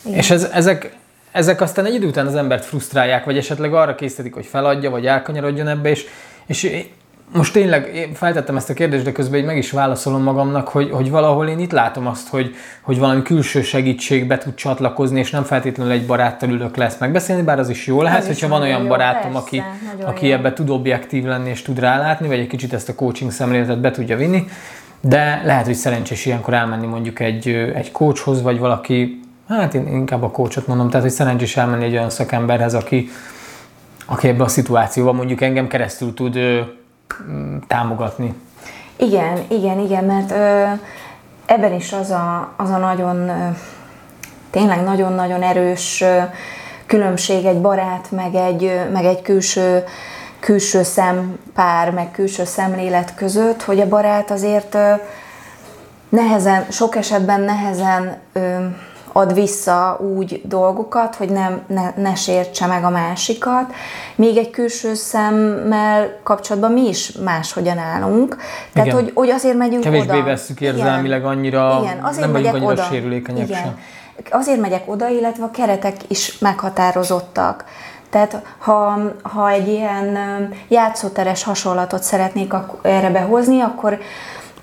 Igen. 0.05 0.19
és 0.19 0.31
ez, 0.31 0.51
ezek, 0.53 0.97
ezek 1.33 1.61
aztán 1.61 1.85
egy 1.85 1.95
idő 1.95 2.07
után 2.07 2.27
az 2.27 2.35
embert 2.35 2.65
frusztrálják, 2.65 3.25
vagy 3.25 3.37
esetleg 3.37 3.75
arra 3.75 3.95
készítik, 3.95 4.35
hogy 4.35 4.47
feladja, 4.47 4.91
vagy 4.91 5.07
elkanyarodjon 5.07 5.69
ebbe, 5.69 5.89
és, 5.89 6.07
és 6.47 6.85
most 7.33 7.53
tényleg 7.53 7.95
én 7.95 8.15
feltettem 8.15 8.57
ezt 8.57 8.71
a 8.71 8.75
kérdést, 8.75 9.05
de 9.05 9.13
közben 9.13 9.45
meg 9.45 9.57
is 9.57 9.71
válaszolom 9.71 10.23
magamnak, 10.23 10.69
hogy, 10.69 10.91
hogy 10.91 11.11
valahol 11.11 11.49
én 11.49 11.59
itt 11.59 11.73
látom 11.73 12.07
azt, 12.07 12.29
hogy, 12.29 12.55
hogy 12.81 12.99
valami 12.99 13.23
külső 13.23 13.63
segítségbe 13.63 14.39
tud 14.39 14.55
csatlakozni, 14.55 15.19
és 15.19 15.31
nem 15.31 15.43
feltétlenül 15.43 15.93
egy 15.93 16.07
baráttal 16.07 16.49
ülök 16.49 16.77
lesz 16.77 16.99
megbeszélni, 16.99 17.43
bár 17.43 17.59
az 17.59 17.69
is 17.69 17.87
jó 17.87 18.03
lehet, 18.03 18.21
Ez 18.21 18.27
hogyha 18.27 18.49
van 18.49 18.63
olyan 18.63 18.83
jó, 18.83 18.89
barátom, 18.89 19.33
persze, 19.33 19.39
aki, 19.39 19.63
aki 20.03 20.33
ebbe 20.33 20.53
tud 20.53 20.71
objektív 20.71 21.25
lenni 21.25 21.49
és 21.49 21.63
tud 21.63 21.79
rálátni, 21.79 22.29
vagy 22.29 22.39
egy 22.39 22.47
kicsit 22.47 22.73
ezt 22.73 22.89
a 22.89 22.95
coaching 22.95 23.31
szemléletet 23.31 23.81
be 23.81 23.91
tudja 23.91 24.17
vinni, 24.17 24.45
de 25.01 25.43
lehet, 25.45 25.65
hogy 25.65 25.75
szerencsés 25.75 26.27
ilyenkor 26.27 26.55
elmenni 26.55 26.87
mondjuk 26.87 27.21
egy, 27.21 27.49
egy 27.75 27.93
coachhoz, 27.93 28.43
vagy 28.43 28.59
valaki, 28.59 29.21
hát 29.49 29.75
én 29.75 29.87
inkább 29.87 30.23
a 30.23 30.31
coachot 30.31 30.67
mondom, 30.67 30.89
tehát 30.89 31.03
hogy 31.03 31.15
szerencsés 31.15 31.57
elmenni 31.57 31.85
egy 31.85 31.93
olyan 31.93 32.11
szakemberhez, 32.11 32.75
aki, 32.75 33.09
aki 34.07 34.29
ebben 34.29 34.41
a 34.41 34.49
szituációban 34.49 35.15
mondjuk 35.15 35.41
engem 35.41 35.69
keresztül 35.69 36.15
tud 36.15 36.39
támogatni. 37.67 38.35
Igen, 38.97 39.45
igen, 39.49 39.79
igen, 39.79 40.05
mert 40.05 40.31
ö, 40.31 40.65
ebben 41.47 41.73
is 41.73 41.93
az 41.93 42.11
a, 42.11 42.53
az 42.57 42.71
a 42.71 42.77
nagyon, 42.77 43.29
ö, 43.29 43.49
tényleg 44.51 44.83
nagyon-nagyon 44.83 45.43
erős 45.43 46.01
ö, 46.01 46.21
különbség 46.87 47.45
egy 47.45 47.61
barát, 47.61 48.11
meg 48.11 48.35
egy, 48.35 48.65
ö, 48.65 48.91
meg 48.91 49.05
egy 49.05 49.23
külső, 49.23 49.85
külső 50.41 50.83
szempár, 50.83 51.91
meg 51.91 52.11
külső 52.11 52.45
szemlélet 52.45 53.15
között, 53.15 53.63
hogy 53.63 53.81
a 53.81 53.89
barát 53.89 54.31
azért 54.31 54.75
ö, 54.75 54.93
nehezen, 56.09 56.67
sok 56.71 56.97
esetben 56.97 57.41
nehezen 57.41 58.17
ö, 58.33 58.67
ad 59.19 59.35
vissza 59.35 59.99
úgy 60.01 60.41
dolgokat, 60.45 61.15
hogy 61.15 61.29
nem, 61.29 61.63
ne, 61.67 61.93
ne 61.97 62.15
sértse 62.15 62.67
meg 62.67 62.85
a 62.85 62.91
másikat. 62.91 63.73
Még 64.15 64.37
egy 64.37 64.51
külső 64.51 64.95
szemmel 64.95 66.19
kapcsolatban 66.23 66.73
mi 66.73 66.89
is 66.89 67.13
máshogyan 67.13 67.79
állunk. 67.79 68.37
Tehát, 68.73 68.93
hogy, 68.93 69.11
hogy 69.15 69.31
azért 69.31 69.57
megyünk 69.57 69.83
Kevésbé 69.83 70.17
oda. 70.17 70.25
vesszük 70.25 70.61
érzelmileg 70.61 71.25
annyira, 71.25 71.79
Igen, 71.83 71.99
azért 72.05 72.25
nem 72.25 72.33
vagyunk 72.33 72.55
annyira 72.55 72.73
oda. 72.73 72.83
sérülékenyek 72.83 73.49
Igen. 73.49 73.63
sem. 73.63 73.79
Azért 74.31 74.61
megyek 74.61 74.83
oda, 74.91 75.09
illetve 75.09 75.45
a 75.45 75.51
keretek 75.51 75.97
is 76.07 76.39
meghatározottak. 76.39 77.65
Tehát 78.11 78.43
ha, 78.59 78.99
ha 79.23 79.51
egy 79.51 79.69
ilyen 79.69 80.19
játszóteres 80.69 81.43
hasonlatot 81.43 82.03
szeretnék 82.03 82.55
erre 82.83 83.11
behozni, 83.11 83.61
akkor 83.61 83.99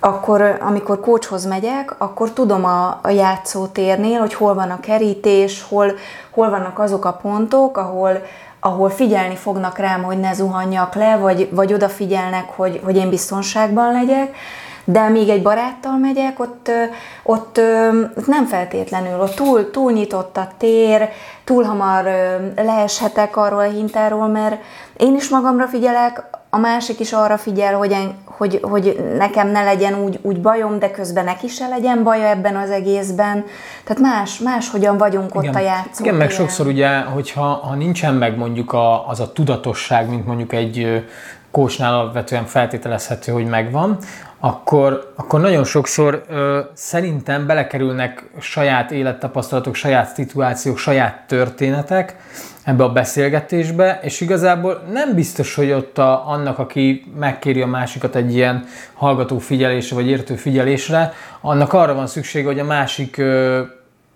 akkor 0.06 0.58
amikor 0.62 1.00
kócshoz 1.00 1.46
megyek, 1.46 1.96
akkor 1.98 2.32
tudom 2.32 2.66
a, 2.66 3.00
a 3.02 3.10
játszótérnél, 3.10 4.20
hogy 4.20 4.34
hol 4.34 4.54
van 4.54 4.70
a 4.70 4.80
kerítés, 4.80 5.66
hol, 5.70 5.92
hol 6.32 6.50
vannak 6.50 6.80
azok 6.80 7.06
a 7.06 7.20
pontok, 7.22 7.78
ahol, 7.78 8.22
ahol 8.60 8.90
figyelni 8.90 9.36
fognak 9.36 9.78
rám, 9.78 10.04
hogy 10.04 10.20
ne 10.20 10.34
zuhanjak 10.34 10.96
le, 10.96 11.18
vagy, 11.18 11.50
vagy 11.52 11.74
odafigyelnek, 11.74 12.50
hogy, 12.56 12.82
hogy 12.84 12.96
én 12.96 13.10
biztonságban 13.10 13.92
legyek. 13.92 14.36
De 14.84 15.10
még 15.10 15.30
egy 15.30 15.42
baráttal 15.42 15.98
megyek, 15.98 16.40
ott, 16.40 16.72
ott, 17.24 17.60
ott 18.16 18.28
nem 18.28 18.46
feltétlenül, 18.46 19.20
ott 19.20 19.36
túl, 19.36 19.72
túl 19.72 19.92
nyitott 19.92 20.38
a 20.38 20.48
tér, 20.58 21.10
túl 21.44 21.64
hamar 21.64 22.04
leeshetek 22.56 23.38
arról 23.38 23.60
a 23.60 23.70
hintáról, 23.70 24.28
mert 24.28 24.62
én 24.98 25.16
is 25.16 25.30
magamra 25.30 25.68
figyelek, 25.68 26.24
a 26.50 26.58
másik 26.58 27.00
is 27.00 27.14
arra 27.14 27.38
figyel, 27.38 27.76
hogy, 27.76 27.96
hogy, 28.38 28.60
hogy 28.62 29.14
nekem 29.18 29.48
ne 29.48 29.64
legyen 29.64 29.96
úgy, 30.04 30.20
úgy 30.22 30.42
bajom, 30.42 30.80
de 30.80 30.92
közben 30.92 31.24
neki 31.24 31.48
se 31.48 31.68
legyen 31.68 32.04
baja 32.04 32.28
ebben 32.28 32.56
az 32.56 32.70
egészben. 32.70 33.46
Tehát 33.84 34.02
más, 34.02 34.40
más 34.40 34.70
hogyan 34.70 34.98
vagyunk 34.98 35.30
Igen. 35.36 35.48
ott 35.48 35.56
a 35.56 35.60
játszó. 35.60 36.04
Igen, 36.04 36.16
meg 36.16 36.30
sokszor 36.30 36.68
ugye, 36.68 37.00
hogyha 37.00 37.42
ha 37.42 37.76
nincsen 37.76 38.14
meg 38.14 38.38
mondjuk 38.38 38.74
a, 38.74 39.08
az 39.08 39.20
a 39.20 39.32
tudatosság, 39.32 40.10
mint 40.10 40.26
mondjuk 40.26 40.54
egy 40.54 41.04
kócsnál 41.52 41.94
alapvetően 41.94 42.46
feltételezhető, 42.46 43.32
hogy 43.32 43.46
megvan, 43.46 43.98
akkor, 44.40 45.14
akkor 45.16 45.40
nagyon 45.40 45.64
sokszor 45.64 46.24
ö, 46.30 46.60
szerintem 46.74 47.46
belekerülnek 47.46 48.30
saját 48.40 48.92
élettapasztalatok, 48.92 49.76
saját 49.76 50.16
szituációk, 50.16 50.78
saját 50.78 51.24
történetek 51.28 52.16
ebbe 52.66 52.84
a 52.84 52.92
beszélgetésbe, 52.92 54.00
és 54.04 54.22
igazából 54.22 54.82
nem 54.92 55.14
biztos, 55.14 55.56
hogy 55.56 55.72
ott 55.72 55.98
a, 55.98 56.30
annak, 56.30 56.60
aki 56.60 57.04
megkéri 57.20 57.62
a 57.62 57.68
másikat 57.68 58.16
egy 58.16 58.36
ilyen 58.36 58.66
hallgató 58.94 59.38
figyelésre, 59.38 59.96
vagy 59.96 60.08
értő 60.08 60.36
figyelésre, 60.36 61.14
annak 61.42 61.74
arra 61.74 61.94
van 61.94 62.08
szüksége, 62.08 62.46
hogy 62.46 62.60
a 62.60 62.64
másik 62.64 63.18
ö, 63.18 63.62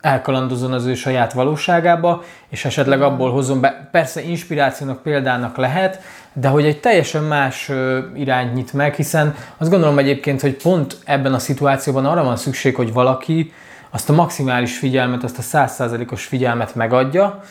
elkalandozon 0.01 0.73
az 0.73 0.85
ő 0.85 0.93
saját 0.93 1.33
valóságába, 1.33 2.23
és 2.49 2.65
esetleg 2.65 3.01
abból 3.01 3.31
hozzon 3.31 3.61
be, 3.61 3.89
persze 3.91 4.21
inspirációnak, 4.21 5.01
példának 5.01 5.57
lehet, 5.57 6.01
de 6.33 6.47
hogy 6.47 6.65
egy 6.65 6.79
teljesen 6.79 7.23
más 7.23 7.71
irányt 8.15 8.53
nyit 8.53 8.73
meg, 8.73 8.95
hiszen 8.95 9.35
azt 9.57 9.69
gondolom 9.69 9.97
egyébként, 9.97 10.41
hogy 10.41 10.55
pont 10.55 10.97
ebben 11.05 11.33
a 11.33 11.39
szituációban 11.39 12.05
arra 12.05 12.23
van 12.23 12.37
szükség, 12.37 12.75
hogy 12.75 12.93
valaki 12.93 13.53
azt 13.89 14.09
a 14.09 14.13
maximális 14.13 14.77
figyelmet, 14.77 15.23
azt 15.23 15.37
a 15.37 15.41
százszázalékos 15.41 16.25
figyelmet 16.25 16.75
megadja, 16.75 17.43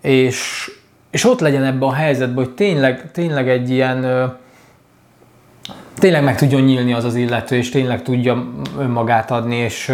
és, 0.00 0.70
és 1.10 1.24
ott 1.24 1.40
legyen 1.40 1.64
ebben 1.64 1.88
a 1.88 1.92
helyzetben, 1.92 2.44
hogy 2.44 2.54
tényleg, 2.54 3.10
tényleg 3.10 3.48
egy 3.48 3.70
ilyen 3.70 4.04
tényleg 6.00 6.24
meg 6.24 6.36
tudjon 6.36 6.60
nyílni 6.60 6.92
az 6.92 7.04
az 7.04 7.14
illető, 7.14 7.56
és 7.56 7.68
tényleg 7.68 8.02
tudja 8.02 8.46
önmagát 8.78 9.30
adni, 9.30 9.56
és, 9.56 9.92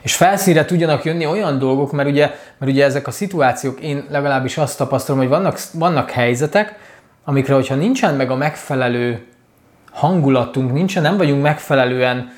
és 0.00 0.14
felszínre 0.14 0.64
tudjanak 0.64 1.04
jönni 1.04 1.26
olyan 1.26 1.58
dolgok, 1.58 1.92
mert 1.92 2.08
ugye, 2.08 2.34
mert 2.58 2.72
ugye 2.72 2.84
ezek 2.84 3.06
a 3.06 3.10
szituációk, 3.10 3.80
én 3.80 4.04
legalábbis 4.10 4.58
azt 4.58 4.78
tapasztalom, 4.78 5.20
hogy 5.20 5.30
vannak, 5.30 5.60
vannak 5.72 6.10
helyzetek, 6.10 6.74
amikre, 7.24 7.54
hogyha 7.54 7.74
nincsen 7.74 8.14
meg 8.14 8.30
a 8.30 8.36
megfelelő 8.36 9.26
hangulatunk, 9.90 10.72
nincsen, 10.72 11.02
nem 11.02 11.16
vagyunk 11.16 11.42
megfelelően 11.42 12.32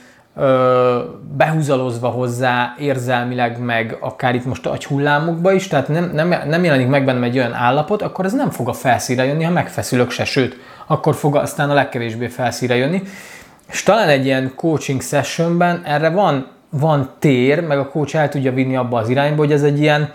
behúzalozva 1.37 2.09
hozzá 2.09 2.75
érzelmileg, 2.79 3.59
meg 3.59 3.97
akár 4.01 4.35
itt 4.35 4.45
most 4.45 4.67
agyhullámokba 4.67 5.53
is, 5.53 5.69
tehát 5.69 5.89
nem, 5.89 6.11
nem, 6.15 6.35
nem 6.49 6.65
jelenik 6.65 6.89
meg 6.89 7.05
bennem 7.05 7.23
egy 7.23 7.39
olyan 7.39 7.53
állapot, 7.53 8.03
akkor 8.03 8.25
ez 8.25 8.33
nem 8.33 8.51
fog 8.51 8.69
a 8.69 8.73
felszíre 8.73 9.25
jönni, 9.25 9.45
ha 9.45 9.51
megfeszülök 9.51 10.11
se, 10.11 10.25
sőt, 10.25 10.57
akkor 10.87 11.15
fog 11.15 11.37
aztán 11.37 11.71
a 11.71 11.75
legkevésbé 11.75 12.27
felszíre 12.27 12.77
jönni. 12.77 13.03
És 13.71 13.83
talán 13.83 14.09
egy 14.09 14.25
ilyen 14.25 14.53
coaching 14.57 15.03
sessionben 15.03 15.83
erre 15.85 16.11
van, 16.11 16.47
van 16.71 17.11
tér, 17.19 17.67
meg 17.67 17.79
a 17.79 17.89
coach 17.89 18.17
el 18.17 18.29
tudja 18.29 18.53
vinni 18.53 18.77
abba 18.77 18.99
az 18.99 19.09
irányba, 19.09 19.37
hogy 19.37 19.53
ez 19.53 19.63
egy 19.63 19.81
ilyen, 19.81 20.13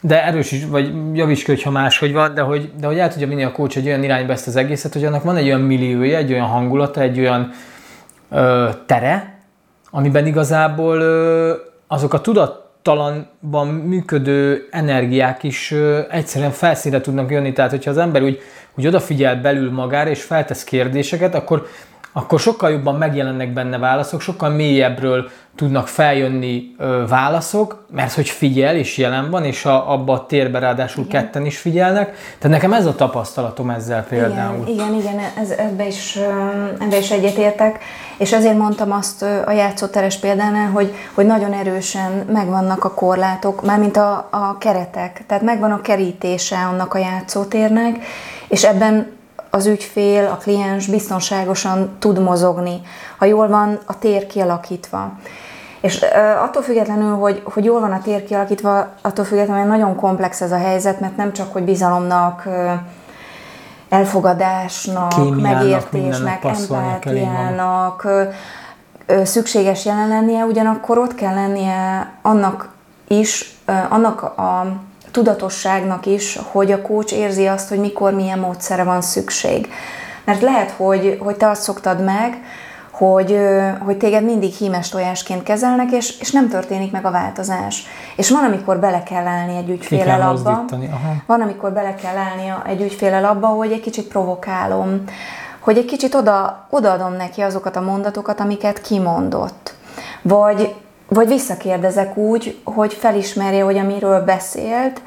de 0.00 0.24
erős 0.24 0.52
is, 0.52 0.66
vagy 0.66 0.92
javíts 1.12 1.44
ki, 1.44 1.50
hogyha 1.50 1.70
máshogy 1.70 2.12
van, 2.12 2.34
de 2.34 2.40
hogy, 2.40 2.70
de 2.80 2.86
hogy 2.86 2.98
el 2.98 3.12
tudja 3.12 3.26
vinni 3.26 3.44
a 3.44 3.52
coach 3.52 3.76
egy 3.76 3.86
olyan 3.86 4.02
irányba 4.02 4.32
ezt 4.32 4.46
az 4.46 4.56
egészet, 4.56 4.92
hogy 4.92 5.04
annak 5.04 5.22
van 5.22 5.36
egy 5.36 5.46
olyan 5.46 5.60
milliója, 5.60 6.16
egy 6.16 6.32
olyan 6.32 6.46
hangulata, 6.46 7.00
egy 7.00 7.20
olyan 7.20 7.52
ö, 8.30 8.68
tere, 8.86 9.38
amiben 9.90 10.26
igazából 10.26 11.00
ö, 11.00 11.54
azok 11.86 12.14
a 12.14 12.20
tudat, 12.20 12.70
tudattalanban 12.82 13.68
működő 13.68 14.68
energiák 14.70 15.42
is 15.42 15.74
egyszerűen 16.10 16.50
felszínre 16.50 17.00
tudnak 17.00 17.30
jönni. 17.30 17.52
Tehát, 17.52 17.70
hogyha 17.70 17.90
az 17.90 17.98
ember 17.98 18.22
úgy, 18.22 18.40
úgy 18.74 18.86
odafigyel 18.86 19.36
belül 19.36 19.72
magára 19.72 20.10
és 20.10 20.22
feltesz 20.22 20.64
kérdéseket, 20.64 21.34
akkor 21.34 21.66
akkor 22.12 22.40
sokkal 22.40 22.70
jobban 22.70 22.94
megjelennek 22.94 23.52
benne 23.52 23.78
válaszok, 23.78 24.20
sokkal 24.20 24.50
mélyebbről 24.50 25.28
tudnak 25.56 25.88
feljönni 25.88 26.74
ö, 26.78 27.04
válaszok, 27.08 27.84
mert 27.90 28.12
hogy 28.12 28.28
figyel 28.28 28.76
és 28.76 28.96
jelen 28.96 29.30
van, 29.30 29.44
és 29.44 29.64
a, 29.64 29.92
abba 29.92 30.12
a 30.12 30.26
térbe 30.26 30.58
ráadásul 30.58 31.04
igen. 31.04 31.22
ketten 31.22 31.46
is 31.46 31.58
figyelnek. 31.58 32.16
Tehát 32.38 32.56
nekem 32.56 32.72
ez 32.72 32.86
a 32.86 32.94
tapasztalatom 32.94 33.70
ezzel 33.70 34.04
például. 34.04 34.68
Igen, 34.68 34.94
igen, 34.94 34.94
igen 34.94 35.18
ez, 35.40 35.50
ebbe, 35.50 35.86
is, 35.86 36.18
ebbe 36.78 36.98
is 36.98 37.10
egyetértek, 37.10 37.78
és 38.18 38.32
ezért 38.32 38.58
mondtam 38.58 38.92
azt 38.92 39.22
a 39.22 39.50
játszóteres 39.50 40.16
példánál, 40.16 40.70
hogy, 40.70 40.94
hogy 41.14 41.26
nagyon 41.26 41.52
erősen 41.52 42.10
megvannak 42.32 42.84
a 42.84 42.94
korlátok, 42.94 43.64
mármint 43.64 43.96
a, 43.96 44.28
a 44.30 44.58
keretek, 44.58 45.24
tehát 45.26 45.42
megvan 45.42 45.70
a 45.70 45.80
kerítése 45.80 46.56
annak 46.56 46.94
a 46.94 46.98
játszótérnek, 46.98 48.04
és 48.48 48.64
ebben 48.64 49.18
az 49.50 49.66
ügyfél, 49.66 50.24
a 50.24 50.36
kliens 50.36 50.86
biztonságosan 50.86 51.96
tud 51.98 52.22
mozogni, 52.22 52.80
ha 53.18 53.24
jól 53.24 53.48
van 53.48 53.78
a 53.86 53.98
tér 53.98 54.26
kialakítva. 54.26 55.12
És 55.80 56.04
attól 56.42 56.62
függetlenül, 56.62 57.14
hogy, 57.14 57.42
hogy 57.44 57.64
jól 57.64 57.80
van 57.80 57.92
a 57.92 58.00
tér 58.02 58.24
kialakítva, 58.24 58.86
attól 59.00 59.24
függetlenül 59.24 59.64
nagyon 59.64 59.96
komplex 59.96 60.40
ez 60.40 60.52
a 60.52 60.58
helyzet, 60.58 61.00
mert 61.00 61.16
nem 61.16 61.32
csak, 61.32 61.52
hogy 61.52 61.62
bizalomnak, 61.62 62.48
elfogadásnak, 63.88 65.08
Kémiának, 65.08 65.40
megértésnek, 65.40 66.44
empátiának 66.44 68.06
szükséges 69.24 69.84
jelen 69.84 70.08
lennie, 70.08 70.44
ugyanakkor 70.44 70.98
ott 70.98 71.14
kell 71.14 71.34
lennie 71.34 72.12
annak 72.22 72.68
is, 73.08 73.58
annak 73.88 74.22
a 74.22 74.66
tudatosságnak 75.10 76.06
is, 76.06 76.38
hogy 76.50 76.72
a 76.72 76.82
kócs 76.82 77.12
érzi 77.12 77.46
azt, 77.46 77.68
hogy 77.68 77.78
mikor 77.78 78.12
milyen 78.12 78.38
módszere 78.38 78.82
van 78.84 79.00
szükség. 79.00 79.68
Mert 80.24 80.40
lehet, 80.40 80.70
hogy, 80.70 81.18
hogy 81.20 81.36
te 81.36 81.48
azt 81.48 81.62
szoktad 81.62 82.04
meg, 82.04 82.42
hogy, 82.90 83.38
hogy 83.84 83.96
téged 83.96 84.24
mindig 84.24 84.52
hímes 84.52 84.88
tojásként 84.88 85.42
kezelnek, 85.42 85.92
és, 85.92 86.18
és 86.18 86.30
nem 86.30 86.48
történik 86.48 86.92
meg 86.92 87.04
a 87.04 87.10
változás. 87.10 87.86
És 88.16 88.30
van, 88.30 88.44
amikor 88.44 88.78
bele 88.78 89.02
kell 89.02 89.26
állni 89.26 89.56
egy 89.56 89.70
ügyfélel 89.70 90.22
abba, 90.22 90.64
van, 91.26 91.40
amikor 91.40 91.72
bele 91.72 91.94
kell 91.94 92.16
állni 92.16 92.52
egy 92.66 92.82
ügyfélel 92.82 93.24
abba, 93.24 93.46
hogy 93.46 93.72
egy 93.72 93.80
kicsit 93.80 94.08
provokálom, 94.08 95.04
hogy 95.60 95.78
egy 95.78 95.84
kicsit 95.84 96.14
oda, 96.14 96.66
odaadom 96.70 97.12
neki 97.12 97.40
azokat 97.40 97.76
a 97.76 97.80
mondatokat, 97.80 98.40
amiket 98.40 98.80
kimondott. 98.80 99.74
Vagy 100.22 100.74
vagy 101.10 101.28
visszakérdezek 101.28 102.16
úgy, 102.16 102.58
hogy 102.64 102.92
felismerje, 102.92 103.62
hogy 103.62 103.78
amiről 103.78 104.24
beszélt, 104.24 105.00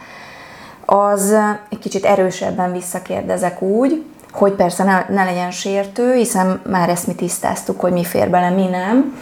az 0.85 1.35
egy 1.69 1.79
kicsit 1.79 2.05
erősebben 2.05 2.71
visszakérdezek 2.71 3.61
úgy, 3.61 4.03
hogy 4.31 4.51
persze 4.51 4.83
ne, 4.83 5.05
ne 5.09 5.23
legyen 5.23 5.51
sértő, 5.51 6.13
hiszen 6.13 6.61
már 6.69 6.89
ezt 6.89 7.07
mi 7.07 7.15
tisztáztuk, 7.15 7.79
hogy 7.79 7.91
mi 7.91 8.03
fér 8.03 8.29
bele, 8.29 8.49
mi 8.49 8.65
nem. 8.65 9.17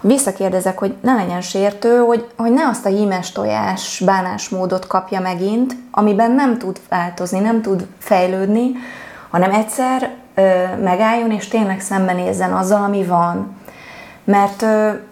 Visszakérdezek, 0.00 0.78
hogy 0.78 0.94
ne 1.00 1.14
legyen 1.14 1.40
sértő, 1.40 1.98
hogy, 1.98 2.26
hogy 2.36 2.52
ne 2.52 2.66
azt 2.66 2.86
a 2.86 2.88
hímes 2.88 3.32
tojás 3.32 4.02
bánásmódot 4.04 4.86
kapja 4.86 5.20
megint, 5.20 5.76
amiben 5.90 6.30
nem 6.30 6.58
tud 6.58 6.80
változni, 6.88 7.38
nem 7.38 7.62
tud 7.62 7.86
fejlődni, 7.98 8.72
hanem 9.30 9.50
egyszer 9.50 10.10
ö, 10.34 10.42
megálljon 10.82 11.30
és 11.30 11.48
tényleg 11.48 11.80
szembenézzen 11.80 12.52
azzal, 12.52 12.82
ami 12.82 13.04
van 13.04 13.56
mert, 14.30 14.60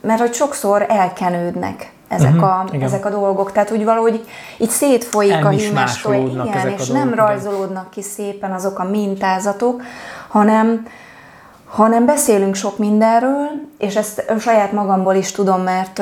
mert 0.01 0.21
hogy 0.21 0.33
sokszor 0.33 0.87
elkenődnek 0.89 1.93
ezek, 2.09 2.35
uh-huh, 2.35 2.49
a, 2.49 2.65
ezek 2.81 3.05
a 3.05 3.11
dolgok. 3.11 3.53
Tehát 3.53 3.71
úgy 3.71 3.85
valahogy 3.85 4.27
így 4.59 4.69
szétfolyik 4.69 5.33
El 5.33 5.47
a 5.47 5.49
hímes 5.49 6.05
igen, 6.45 6.69
és 6.69 6.87
nem 6.89 7.01
dolgok, 7.01 7.15
rajzolódnak 7.15 7.91
ki 7.91 8.03
szépen 8.03 8.53
azok 8.53 8.79
a 8.79 8.85
mintázatok, 8.85 9.83
hanem, 10.29 10.87
hanem 11.67 12.07
beszélünk 12.07 12.55
sok 12.55 12.79
mindenről, 12.79 13.49
és 13.79 13.97
ezt 13.97 14.33
saját 14.39 14.73
magamból 14.73 15.15
is 15.15 15.33
tudom, 15.33 15.63
mert 15.63 15.95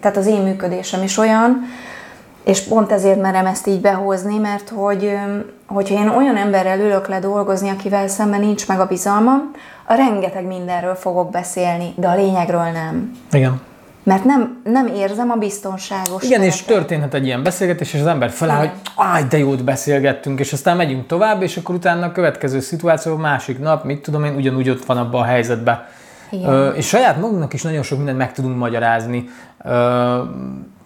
tehát 0.00 0.16
az 0.16 0.26
én 0.26 0.40
működésem 0.40 1.02
is 1.02 1.18
olyan, 1.18 1.64
és 2.44 2.60
pont 2.60 2.92
ezért 2.92 3.20
merem 3.20 3.46
ezt 3.46 3.66
így 3.66 3.80
behozni, 3.80 4.38
mert 4.38 4.68
hogy, 4.68 5.18
hogyha 5.66 5.94
én 5.94 6.08
olyan 6.08 6.36
emberrel 6.36 6.80
ülök 6.80 7.08
le 7.08 7.18
dolgozni, 7.18 7.68
akivel 7.68 8.08
szemben 8.08 8.40
nincs 8.40 8.68
meg 8.68 8.80
a 8.80 8.86
bizalmam, 8.86 9.50
a 9.86 9.94
rengeteg 9.94 10.46
mindenről 10.46 10.94
fogok 10.94 11.30
beszélni, 11.30 11.92
de 11.96 12.08
a 12.08 12.14
lényegről 12.14 12.70
nem. 12.72 13.18
Igen. 13.32 13.60
Mert 14.04 14.24
nem, 14.24 14.60
nem 14.64 14.86
érzem 14.86 15.30
a 15.30 15.36
biztonságos. 15.36 16.22
Igen, 16.22 16.42
és 16.42 16.62
történhet 16.62 17.14
egy 17.14 17.24
ilyen 17.24 17.42
beszélgetés, 17.42 17.94
és 17.94 18.00
az 18.00 18.06
ember 18.06 18.30
feláll, 18.30 18.58
hogy 18.58 18.70
áj, 18.96 19.24
de 19.24 19.38
jót 19.38 19.64
beszélgettünk, 19.64 20.40
és 20.40 20.52
aztán 20.52 20.76
megyünk 20.76 21.06
tovább, 21.06 21.42
és 21.42 21.56
akkor 21.56 21.74
utána 21.74 22.06
a 22.06 22.12
következő 22.12 22.60
szituáció, 22.60 23.16
másik 23.16 23.58
nap, 23.58 23.84
mit 23.84 24.02
tudom 24.02 24.24
én, 24.24 24.34
ugyanúgy 24.34 24.70
ott 24.70 24.84
van 24.84 24.96
abban 24.96 25.20
a 25.20 25.24
helyzetben. 25.24 25.84
Igen. 26.30 26.50
Ö, 26.50 26.68
és 26.68 26.86
saját 26.86 27.20
magunknak 27.20 27.52
is 27.52 27.62
nagyon 27.62 27.82
sok 27.82 27.96
mindent 27.96 28.18
meg 28.18 28.32
tudunk 28.32 28.56
magyarázni. 28.56 29.28
Ö, 29.64 30.18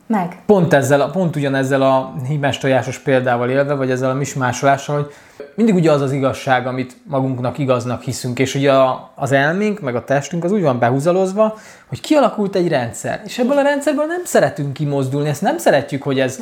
meg. 0.06 0.38
Pont, 0.46 0.72
ezzel, 0.72 1.10
pont 1.10 1.36
ugyanezzel 1.36 1.82
a 1.82 2.14
hímes 2.28 2.58
tojásos 2.58 2.98
példával 2.98 3.50
élve, 3.50 3.74
vagy 3.74 3.90
ezzel 3.90 4.10
a 4.10 4.14
mismásolással, 4.14 4.96
hogy 4.96 5.12
mindig 5.54 5.74
ugye 5.74 5.90
az 5.90 6.00
az 6.00 6.12
igazság, 6.12 6.66
amit 6.66 6.96
magunknak 7.04 7.58
igaznak 7.58 8.02
hiszünk, 8.02 8.38
és 8.38 8.54
ugye 8.54 8.72
a, 8.72 9.12
az 9.14 9.32
elménk, 9.32 9.80
meg 9.80 9.96
a 9.96 10.04
testünk 10.04 10.44
az 10.44 10.52
úgy 10.52 10.62
van 10.62 10.78
behúzalozva, 10.78 11.58
hogy 11.86 12.00
kialakult 12.00 12.54
egy 12.54 12.68
rendszer, 12.68 13.22
és 13.24 13.38
ebből 13.38 13.58
a 13.58 13.62
rendszerből 13.62 14.04
nem 14.06 14.24
szeretünk 14.24 14.72
kimozdulni, 14.72 15.28
ezt 15.28 15.42
nem 15.42 15.58
szeretjük, 15.58 16.02
hogy 16.02 16.20
ez 16.20 16.40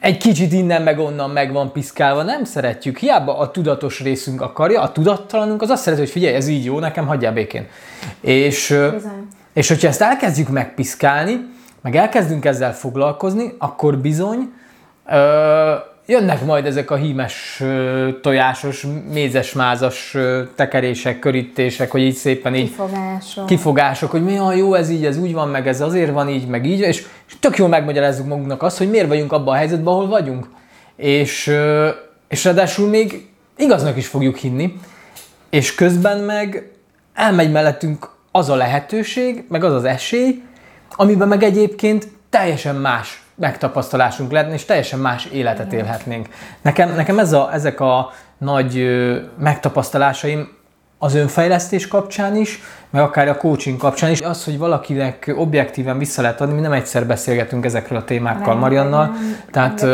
egy 0.00 0.16
kicsit 0.16 0.52
innen 0.52 0.82
meg 0.82 0.98
onnan 0.98 1.30
meg 1.30 1.52
van 1.52 1.72
piszkálva, 1.72 2.22
nem 2.22 2.44
szeretjük, 2.44 2.98
hiába 2.98 3.38
a 3.38 3.50
tudatos 3.50 4.00
részünk 4.00 4.40
akarja, 4.40 4.80
a 4.80 4.92
tudattalanunk 4.92 5.62
az 5.62 5.68
azt 5.68 5.82
szereti, 5.82 6.02
hogy 6.02 6.10
figyelj, 6.10 6.34
ez 6.34 6.48
így 6.48 6.64
jó, 6.64 6.78
nekem 6.78 7.06
hagyjál 7.06 7.32
békén. 7.32 7.66
És, 8.20 8.78
és 9.52 9.68
hogyha 9.68 9.88
ezt 9.88 10.02
elkezdjük 10.02 10.48
megpiszkálni, 10.48 11.58
meg 11.82 11.96
elkezdünk 11.96 12.44
ezzel 12.44 12.74
foglalkozni, 12.74 13.54
akkor 13.58 13.98
bizony 13.98 14.52
ö, 15.10 15.74
jönnek 16.06 16.44
majd 16.44 16.66
ezek 16.66 16.90
a 16.90 16.96
hímes, 16.96 17.58
ö, 17.60 18.08
tojásos, 18.22 18.86
mézes-mázas 19.12 20.14
ö, 20.14 20.42
tekerések, 20.54 21.18
körítések, 21.18 21.90
hogy 21.90 22.00
így 22.00 22.14
szépen 22.14 22.54
így... 22.54 22.68
Kifogások. 22.68 23.46
Kifogások, 23.46 24.10
hogy 24.10 24.24
mi 24.24 24.38
a 24.38 24.52
jó, 24.52 24.74
ez 24.74 24.90
így, 24.90 25.04
ez 25.04 25.18
úgy 25.18 25.32
van, 25.32 25.48
meg 25.48 25.68
ez 25.68 25.80
azért 25.80 26.12
van 26.12 26.28
így, 26.28 26.46
meg 26.46 26.66
így, 26.66 26.80
és, 26.80 27.06
és 27.28 27.38
tök 27.40 27.56
jól 27.56 27.68
megmagyarázzuk 27.68 28.26
magunknak 28.26 28.62
azt, 28.62 28.78
hogy 28.78 28.90
miért 28.90 29.08
vagyunk 29.08 29.32
abban 29.32 29.54
a 29.54 29.58
helyzetben, 29.58 29.92
ahol 29.92 30.08
vagyunk. 30.08 30.48
És, 30.96 31.46
ö, 31.46 31.88
és 32.28 32.44
ráadásul 32.44 32.88
még 32.88 33.28
igaznak 33.56 33.96
is 33.96 34.06
fogjuk 34.06 34.36
hinni, 34.36 34.74
és 35.50 35.74
közben 35.74 36.18
meg 36.18 36.70
elmegy 37.14 37.50
mellettünk 37.50 38.10
az 38.30 38.48
a 38.48 38.54
lehetőség, 38.54 39.44
meg 39.48 39.64
az 39.64 39.72
az 39.72 39.84
esély, 39.84 40.42
amiben 40.96 41.28
meg 41.28 41.42
egyébként 41.42 42.08
teljesen 42.30 42.76
más 42.76 43.22
megtapasztalásunk 43.34 44.32
lenne, 44.32 44.52
és 44.52 44.64
teljesen 44.64 44.98
más 44.98 45.24
életet 45.24 45.72
élhetnénk. 45.72 46.28
Nekem, 46.62 46.94
nekem 46.94 47.18
ez 47.18 47.32
a, 47.32 47.52
ezek 47.52 47.80
a 47.80 48.12
nagy 48.38 48.78
ö, 48.78 49.18
megtapasztalásaim 49.38 50.58
az 51.02 51.14
önfejlesztés 51.14 51.88
kapcsán 51.88 52.36
is, 52.36 52.60
meg 52.90 53.02
akár 53.02 53.28
a 53.28 53.36
coaching 53.36 53.78
kapcsán 53.78 54.10
is, 54.10 54.20
az, 54.20 54.44
hogy 54.44 54.58
valakinek 54.58 55.32
objektíven 55.36 55.98
vissza 55.98 56.22
lehet 56.22 56.40
adni, 56.40 56.54
mi 56.54 56.60
nem 56.60 56.72
egyszer 56.72 57.06
beszélgetünk 57.06 57.64
ezekről 57.64 57.98
a 57.98 58.04
témákkal 58.04 58.54
Mariannal, 58.54 59.12
tehát 59.50 59.86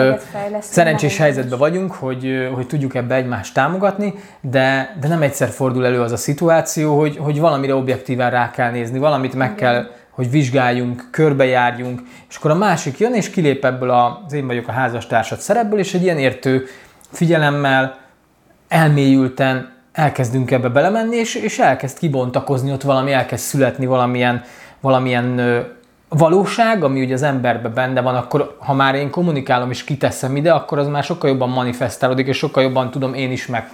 szerencsés 0.61 1.17
helyzetben 1.17 1.59
vagyunk, 1.59 1.93
hogy, 1.93 2.49
hogy 2.55 2.67
tudjuk 2.67 2.95
ebbe 2.95 3.15
egymást 3.15 3.55
támogatni, 3.55 4.15
de, 4.41 4.97
de 5.01 5.09
nem 5.09 5.23
egyszer 5.23 5.49
fordul 5.49 5.87
elő 5.87 6.01
az 6.01 6.13
a 6.13 6.17
szituáció, 6.17 6.99
hogy, 6.99 7.17
hogy 7.17 7.41
valamire 7.41 7.75
objektíven 7.75 8.31
rá 8.31 8.51
kell 8.51 8.71
nézni, 8.71 8.99
valamit 8.99 9.35
meg 9.35 9.55
kell 9.55 9.87
hogy 10.17 10.31
vizsgáljunk, 10.31 11.09
körbejárjunk, 11.11 12.03
és 12.29 12.37
akkor 12.37 12.51
a 12.51 12.55
másik 12.55 12.99
jön, 12.99 13.15
és 13.15 13.31
kilép 13.31 13.65
ebből 13.65 13.91
az 13.91 14.33
én 14.33 14.47
vagyok 14.47 14.69
a 14.69 14.73
házastársad 14.73 15.39
szerepből, 15.39 15.79
és 15.79 15.95
egy 15.95 16.03
ilyen 16.03 16.19
értő 16.19 16.65
figyelemmel, 17.11 17.99
elmélyülten 18.69 19.73
elkezdünk 19.93 20.51
ebbe 20.51 20.69
belemenni, 20.69 21.17
és, 21.17 21.35
és 21.35 21.59
elkezd 21.59 21.99
kibontakozni, 21.99 22.73
ott 22.73 22.83
valami 22.83 23.13
elkezd 23.13 23.45
születni 23.45 23.87
valamilyen, 23.87 24.43
valamilyen 24.81 25.39
ö, 25.39 25.61
valóság, 26.09 26.85
ami 26.85 27.03
ugye 27.03 27.15
az 27.15 27.23
emberben 27.23 27.75
benne 27.75 28.01
van, 28.01 28.15
akkor 28.15 28.57
ha 28.59 28.75
már 28.75 28.95
én 28.95 29.11
kommunikálom 29.11 29.71
és 29.71 29.85
kiteszem 29.85 30.37
ide, 30.37 30.53
akkor 30.53 30.79
az 30.79 30.87
már 30.87 31.05
sokkal 31.05 31.31
jobban 31.31 31.49
manifestálódik, 31.49 32.27
és 32.27 32.37
sokkal 32.37 32.63
jobban 32.63 32.91
tudom 32.91 33.15
én 33.15 33.33
is 33.33 33.47
meg, 33.47 33.69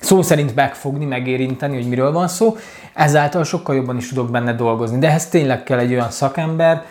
szó 0.00 0.22
szerint 0.22 0.54
megfogni, 0.54 1.04
megérinteni, 1.04 1.74
hogy 1.74 1.88
miről 1.88 2.12
van 2.12 2.28
szó, 2.28 2.56
ezáltal 2.94 3.44
sokkal 3.44 3.74
jobban 3.74 3.96
is 3.96 4.08
tudok 4.08 4.30
benne 4.30 4.52
dolgozni. 4.52 4.98
De 4.98 5.08
ehhez 5.08 5.28
tényleg 5.28 5.62
kell 5.62 5.78
egy 5.78 5.92
olyan 5.92 6.10
szakember, 6.10 6.84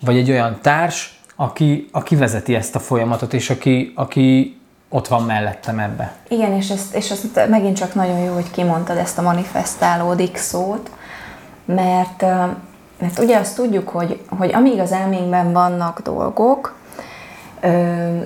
vagy 0.00 0.16
egy 0.16 0.30
olyan 0.30 0.58
társ, 0.62 1.20
aki, 1.36 1.88
aki 1.92 2.16
vezeti 2.16 2.54
ezt 2.54 2.74
a 2.74 2.78
folyamatot, 2.78 3.34
és 3.34 3.50
aki, 3.50 3.92
aki 3.94 4.56
ott 4.88 5.08
van 5.08 5.22
mellettem 5.22 5.78
ebbe. 5.78 6.12
Igen, 6.28 6.52
és 6.52 6.70
ezt, 6.70 6.94
és 6.94 7.10
ezt 7.10 7.48
megint 7.48 7.76
csak 7.76 7.94
nagyon 7.94 8.18
jó, 8.18 8.32
hogy 8.34 8.50
kimondtad 8.50 8.96
ezt 8.96 9.18
a 9.18 9.22
manifestálódik 9.22 10.36
szót, 10.36 10.90
mert 11.64 12.24
mert 13.02 13.18
ugye 13.18 13.38
azt 13.38 13.56
tudjuk, 13.56 13.88
hogy, 13.88 14.20
hogy 14.38 14.52
amíg 14.54 14.78
az 14.78 14.92
elménkben 14.92 15.52
vannak 15.52 16.00
dolgok, 16.02 16.76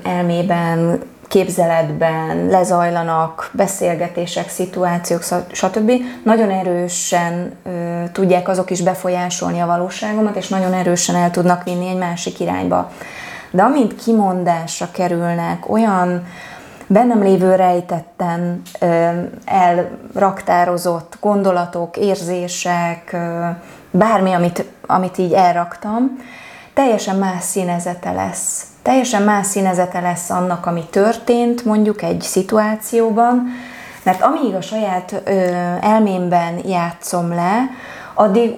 elmében, 0.03 1.03
képzeletben 1.29 2.47
lezajlanak 2.47 3.51
beszélgetések, 3.53 4.49
szituációk, 4.49 5.23
stb. 5.53 5.93
Nagyon 6.25 6.51
erősen 6.51 7.53
ö, 7.65 8.03
tudják 8.13 8.49
azok 8.49 8.71
is 8.71 8.83
befolyásolni 8.83 9.61
a 9.61 9.67
valóságomat, 9.67 10.37
és 10.37 10.49
nagyon 10.49 10.73
erősen 10.73 11.17
el 11.17 11.31
tudnak 11.31 11.65
vinni 11.65 11.89
egy 11.89 11.99
másik 11.99 12.41
irányba. 12.41 12.91
De 13.51 13.63
amint 13.63 13.95
kimondásra 13.95 14.89
kerülnek 14.93 15.71
olyan 15.71 16.27
bennem 16.87 17.23
lévő 17.23 17.55
rejtetten 17.55 18.63
ö, 18.81 19.09
elraktározott 19.45 21.19
gondolatok, 21.21 21.97
érzések, 21.97 23.11
ö, 23.13 23.47
bármi, 23.91 24.33
amit, 24.33 24.65
amit 24.87 25.19
így 25.19 25.33
elraktam, 25.33 26.19
teljesen 26.75 27.17
más 27.17 27.43
színezete 27.43 28.13
lesz 28.13 28.65
teljesen 28.87 29.23
más 29.23 29.47
színezete 29.47 30.01
lesz 30.01 30.31
annak, 30.31 30.67
ami 30.67 30.85
történt 30.91 31.65
mondjuk 31.65 32.03
egy 32.03 32.21
szituációban, 32.21 33.47
mert 34.03 34.23
amíg 34.23 34.55
a 34.55 34.61
saját 34.61 35.23
ö, 35.25 35.31
elmémben 35.81 36.61
játszom 36.67 37.29
le, 37.29 37.71
addig 38.15 38.57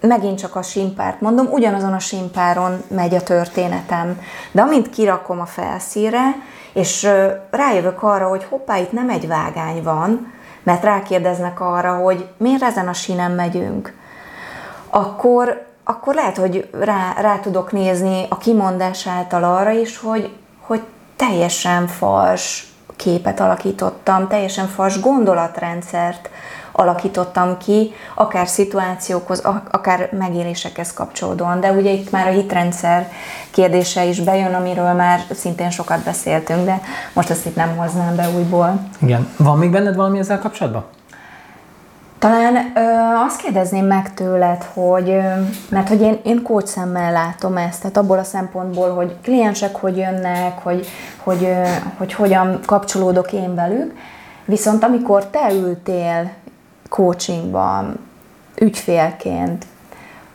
megint 0.00 0.38
csak 0.38 0.56
a 0.56 0.62
simpárt 0.62 1.20
mondom, 1.20 1.46
ugyanazon 1.50 1.92
a 1.92 1.98
simpáron 1.98 2.82
megy 2.88 3.14
a 3.14 3.22
történetem. 3.22 4.20
De 4.52 4.62
amint 4.62 4.90
kirakom 4.90 5.40
a 5.40 5.46
felszíre, 5.46 6.22
és 6.72 7.04
ö, 7.04 7.26
rájövök 7.50 8.02
arra, 8.02 8.28
hogy 8.28 8.46
hoppá, 8.48 8.78
itt 8.78 8.92
nem 8.92 9.10
egy 9.10 9.28
vágány 9.28 9.82
van, 9.82 10.32
mert 10.62 10.84
rákérdeznek 10.84 11.60
arra, 11.60 11.94
hogy 11.94 12.28
miért 12.36 12.62
ezen 12.62 12.88
a 12.88 12.92
sinem 12.92 13.32
megyünk, 13.32 13.94
akkor 14.90 15.73
akkor 15.84 16.14
lehet, 16.14 16.36
hogy 16.36 16.68
rá, 16.80 17.14
rá 17.20 17.38
tudok 17.38 17.72
nézni 17.72 18.26
a 18.28 18.36
kimondás 18.36 19.06
által 19.06 19.44
arra 19.44 19.70
is, 19.70 19.98
hogy, 19.98 20.32
hogy 20.60 20.82
teljesen 21.16 21.86
fals 21.86 22.72
képet 22.96 23.40
alakítottam, 23.40 24.28
teljesen 24.28 24.66
fals 24.66 25.00
gondolatrendszert 25.00 26.30
alakítottam 26.72 27.58
ki, 27.58 27.92
akár 28.14 28.46
szituációkhoz, 28.46 29.42
akár 29.70 30.08
megélésekhez 30.12 30.92
kapcsolódóan. 30.92 31.60
De 31.60 31.70
ugye 31.70 31.90
itt 31.90 32.10
már 32.10 32.26
a 32.26 32.30
hitrendszer 32.30 33.10
kérdése 33.50 34.04
is 34.04 34.20
bejön, 34.20 34.54
amiről 34.54 34.92
már 34.92 35.20
szintén 35.30 35.70
sokat 35.70 36.04
beszéltünk, 36.04 36.64
de 36.64 36.80
most 37.12 37.30
ezt 37.30 37.46
itt 37.46 37.56
nem 37.56 37.76
hoznám 37.76 38.16
be 38.16 38.28
újból. 38.36 38.88
Igen. 38.98 39.28
Van 39.36 39.58
még 39.58 39.70
benned 39.70 39.96
valami 39.96 40.18
ezzel 40.18 40.38
kapcsolatban? 40.38 40.84
Talán 42.24 42.72
ö, 42.74 42.80
azt 43.26 43.40
kérdezném 43.40 43.86
meg 43.86 44.14
tőled, 44.14 44.62
hogy, 44.62 45.08
ö, 45.08 45.22
mert 45.68 45.88
hogy 45.88 46.00
én, 46.00 46.20
én 46.22 46.42
coach 46.42 46.66
szemmel 46.66 47.12
látom 47.12 47.56
ezt, 47.56 47.80
tehát 47.80 47.96
abból 47.96 48.18
a 48.18 48.24
szempontból, 48.24 48.94
hogy 48.94 49.16
kliensek 49.22 49.76
hogy 49.76 49.96
jönnek, 49.96 50.58
hogy, 50.62 50.86
hogy, 51.22 51.44
ö, 51.44 51.62
hogy 51.96 52.12
hogyan 52.12 52.60
kapcsolódok 52.66 53.32
én 53.32 53.54
velük, 53.54 53.94
viszont 54.44 54.84
amikor 54.84 55.26
te 55.26 55.52
ültél 55.52 56.30
coachingban, 56.88 57.98
ügyfélként, 58.60 59.66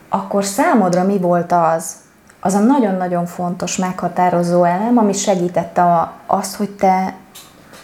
akkor 0.08 0.44
számodra 0.44 1.04
mi 1.04 1.18
volt 1.18 1.52
az, 1.52 1.94
az 2.40 2.54
a 2.54 2.60
nagyon-nagyon 2.60 3.26
fontos, 3.26 3.76
meghatározó 3.76 4.64
elem, 4.64 4.98
ami 4.98 5.12
segítette 5.12 5.82
a, 5.82 6.12
azt, 6.26 6.56
hogy 6.56 6.70
te 6.70 7.14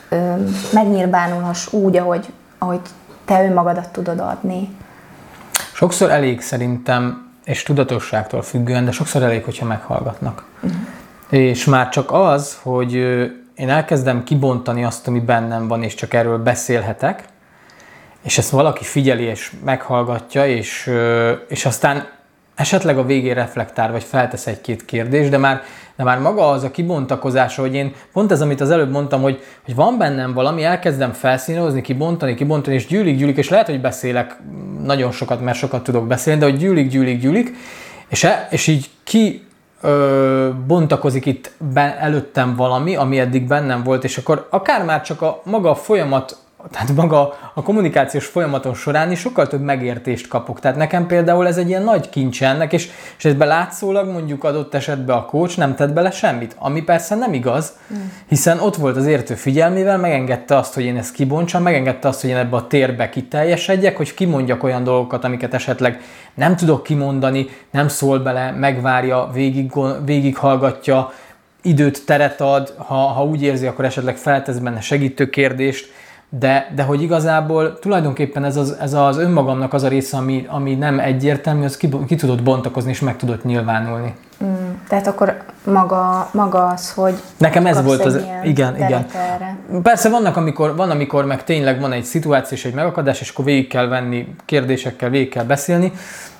ö, 0.09 0.35
megnyilvánulhass 0.73 1.73
úgy, 1.73 1.97
ahogy, 1.97 2.33
ahogy 2.59 2.81
te 3.27 3.45
önmagadat 3.45 3.89
tudod 3.89 4.21
adni. 4.21 4.69
Sokszor 5.73 6.11
elég 6.11 6.41
szerintem, 6.41 7.33
és 7.45 7.63
tudatosságtól 7.63 8.43
függően, 8.43 8.85
de 8.85 8.91
sokszor 8.91 9.23
elég, 9.23 9.45
hogyha 9.45 9.67
meghallgatnak. 9.67 10.45
Uh-huh. 10.61 10.81
És 11.29 11.65
már 11.65 11.89
csak 11.89 12.13
az, 12.13 12.59
hogy 12.63 12.93
én 13.57 13.69
elkezdem 13.69 14.25
kibontani 14.25 14.85
azt, 14.85 15.07
ami 15.09 15.21
bennem 15.21 15.69
van, 15.69 15.83
és 15.83 15.95
csak 15.95 16.15
erről 16.15 16.39
beszélhetek, 16.39 17.25
és 18.23 18.39
ezt 18.39 18.51
valaki 18.51 18.85
figyeli 18.85 19.23
és 19.23 19.53
meghallgatja, 19.65 20.47
és, 20.47 20.91
és 21.49 21.67
aztán 21.67 22.09
esetleg 22.55 22.99
a 22.99 23.05
végén 23.05 23.35
reflektál, 23.35 23.93
vagy 23.93 24.03
feltesz 24.03 24.47
egy-két 24.47 24.85
kérdést, 24.85 25.31
de 25.31 25.39
már, 25.39 25.63
de 25.97 26.05
már 26.05 26.19
maga 26.19 26.51
az 26.51 26.63
a 26.63 26.71
kibontakozása, 26.71 27.61
hogy 27.61 27.75
én 27.75 27.95
pont 28.13 28.33
ez, 28.33 28.41
amit 28.41 28.61
az 28.61 28.71
előbb 28.71 28.91
mondtam, 28.91 29.23
hogy, 29.23 29.43
hogy 29.65 29.75
van 29.75 29.99
bennem 29.99 30.33
valami, 30.33 30.65
elkezdem 30.65 31.13
felszínozni, 31.13 31.81
kibontani, 31.81 32.35
kibontani, 32.35 32.77
és 32.77 32.87
gyűlik, 32.87 33.17
gyűlik, 33.17 33.37
és 33.37 33.49
lehet, 33.49 33.67
hogy 33.67 33.81
beszélek 33.81 34.37
nagyon 34.83 35.11
sokat, 35.11 35.41
mert 35.41 35.59
sokat 35.59 35.83
tudok 35.83 36.07
beszélni, 36.07 36.41
de 36.41 36.47
hogy 36.47 36.59
gyűlik, 36.59 36.89
gyűlik, 36.89 37.21
gyűlik, 37.21 37.55
és, 38.09 38.25
e, 38.25 38.47
és 38.51 38.67
így 38.67 38.91
ki 39.05 39.47
ö, 39.81 40.49
bontakozik 40.67 41.27
itt 41.27 41.51
ben, 41.73 41.97
előttem 41.99 42.57
valami, 42.57 42.97
ami 42.97 43.19
eddig 43.19 43.47
bennem 43.47 43.83
volt, 43.83 44.05
és 44.05 44.19
akkor 44.19 44.47
akár 44.51 44.85
már 44.85 45.03
csak 45.03 45.23
a 45.23 45.41
maga 45.45 45.71
a 45.71 45.75
folyamat 45.75 46.37
tehát 46.71 46.95
maga 46.95 47.37
a 47.55 47.63
kommunikációs 47.63 48.27
folyamaton 48.27 48.75
során 48.75 49.11
is 49.11 49.19
sokkal 49.19 49.47
több 49.47 49.61
megértést 49.61 50.29
kapok. 50.29 50.61
Tehát 50.61 50.77
nekem 50.77 51.07
például 51.07 51.47
ez 51.47 51.57
egy 51.57 51.69
ilyen 51.69 51.83
nagy 51.83 52.09
kincs 52.09 52.43
ennek, 52.43 52.73
és, 52.73 52.89
és 53.19 53.25
ezben 53.25 53.49
látszólag 53.49 54.11
mondjuk 54.11 54.45
adott 54.45 54.75
esetben 54.75 55.17
a 55.17 55.25
coach 55.25 55.59
nem 55.59 55.75
tett 55.75 55.93
bele 55.93 56.11
semmit, 56.11 56.57
ami 56.59 56.83
persze 56.83 57.15
nem 57.15 57.33
igaz, 57.33 57.73
hiszen 58.29 58.61
ott 58.61 58.77
volt 58.77 58.97
az 58.97 59.07
értő 59.07 59.35
figyelmével, 59.35 59.99
megengedte 59.99 60.57
azt, 60.57 60.75
hogy 60.75 60.85
én 60.85 60.97
ezt 60.97 61.13
kibontsam, 61.13 61.63
megengedte 61.63 62.09
azt, 62.09 62.21
hogy 62.21 62.31
én 62.31 62.37
ebbe 62.37 62.57
a 62.57 62.67
térbe 62.67 63.09
kiteljesedjek, 63.09 63.97
hogy 63.97 64.15
kimondjak 64.15 64.63
olyan 64.63 64.85
dolgokat, 64.85 65.25
amiket 65.25 65.55
esetleg 65.55 66.01
nem 66.35 66.57
tudok 66.57 66.83
kimondani, 66.83 67.47
nem 67.71 67.89
szól 67.89 68.19
bele, 68.19 68.51
megvárja, 68.51 69.31
végig, 69.33 69.73
végighallgatja, 70.05 71.13
időt, 71.63 72.07
teret 72.07 72.41
ad, 72.41 72.75
ha, 72.77 72.95
ha 72.95 73.25
úgy 73.25 73.43
érzi, 73.43 73.67
akkor 73.67 73.85
esetleg 73.85 74.17
feltesz 74.17 74.57
benne 74.59 74.81
segítő 74.81 75.31
kérdést, 75.31 75.93
de, 76.29 76.73
de 76.75 76.83
hogy 76.83 77.03
igazából 77.03 77.79
tulajdonképpen 77.79 78.45
ez 78.45 78.57
az, 78.57 78.77
ez 78.81 78.93
az 78.93 79.19
önmagamnak 79.19 79.73
az 79.73 79.83
a 79.83 79.89
része, 79.89 80.17
ami, 80.17 80.47
ami 80.49 80.75
nem 80.75 80.99
egyértelmű, 80.99 81.65
az 81.65 81.77
ki, 81.77 81.89
ki 82.07 82.15
tudott 82.15 82.43
bontakozni 82.43 82.91
és 82.91 83.01
meg 83.01 83.17
tudott 83.17 83.45
nyilvánulni. 83.45 84.15
Mm, 84.45 84.71
tehát 84.89 85.07
akkor 85.07 85.37
maga, 85.65 86.29
maga 86.33 86.67
az, 86.67 86.93
hogy 86.93 87.15
Nekem 87.37 87.67
ez 87.67 87.83
volt 87.83 88.05
az, 88.05 88.21
igen, 88.45 88.77
igen. 88.77 89.07
Erre. 89.35 89.57
Persze 89.83 90.09
vannak, 90.09 90.37
amikor, 90.37 90.77
van, 90.77 90.91
amikor 90.91 91.25
meg 91.25 91.45
tényleg 91.45 91.81
van 91.81 91.93
egy 91.93 92.05
szituáció 92.05 92.57
és 92.57 92.65
egy 92.65 92.75
megakadás, 92.75 93.21
és 93.21 93.31
akkor 93.31 93.45
végig 93.45 93.69
kell 93.69 93.87
venni 93.87 94.35
kérdésekkel, 94.45 95.11
végig 95.11 95.29
kell 95.29 95.45
beszélni, 95.45 95.93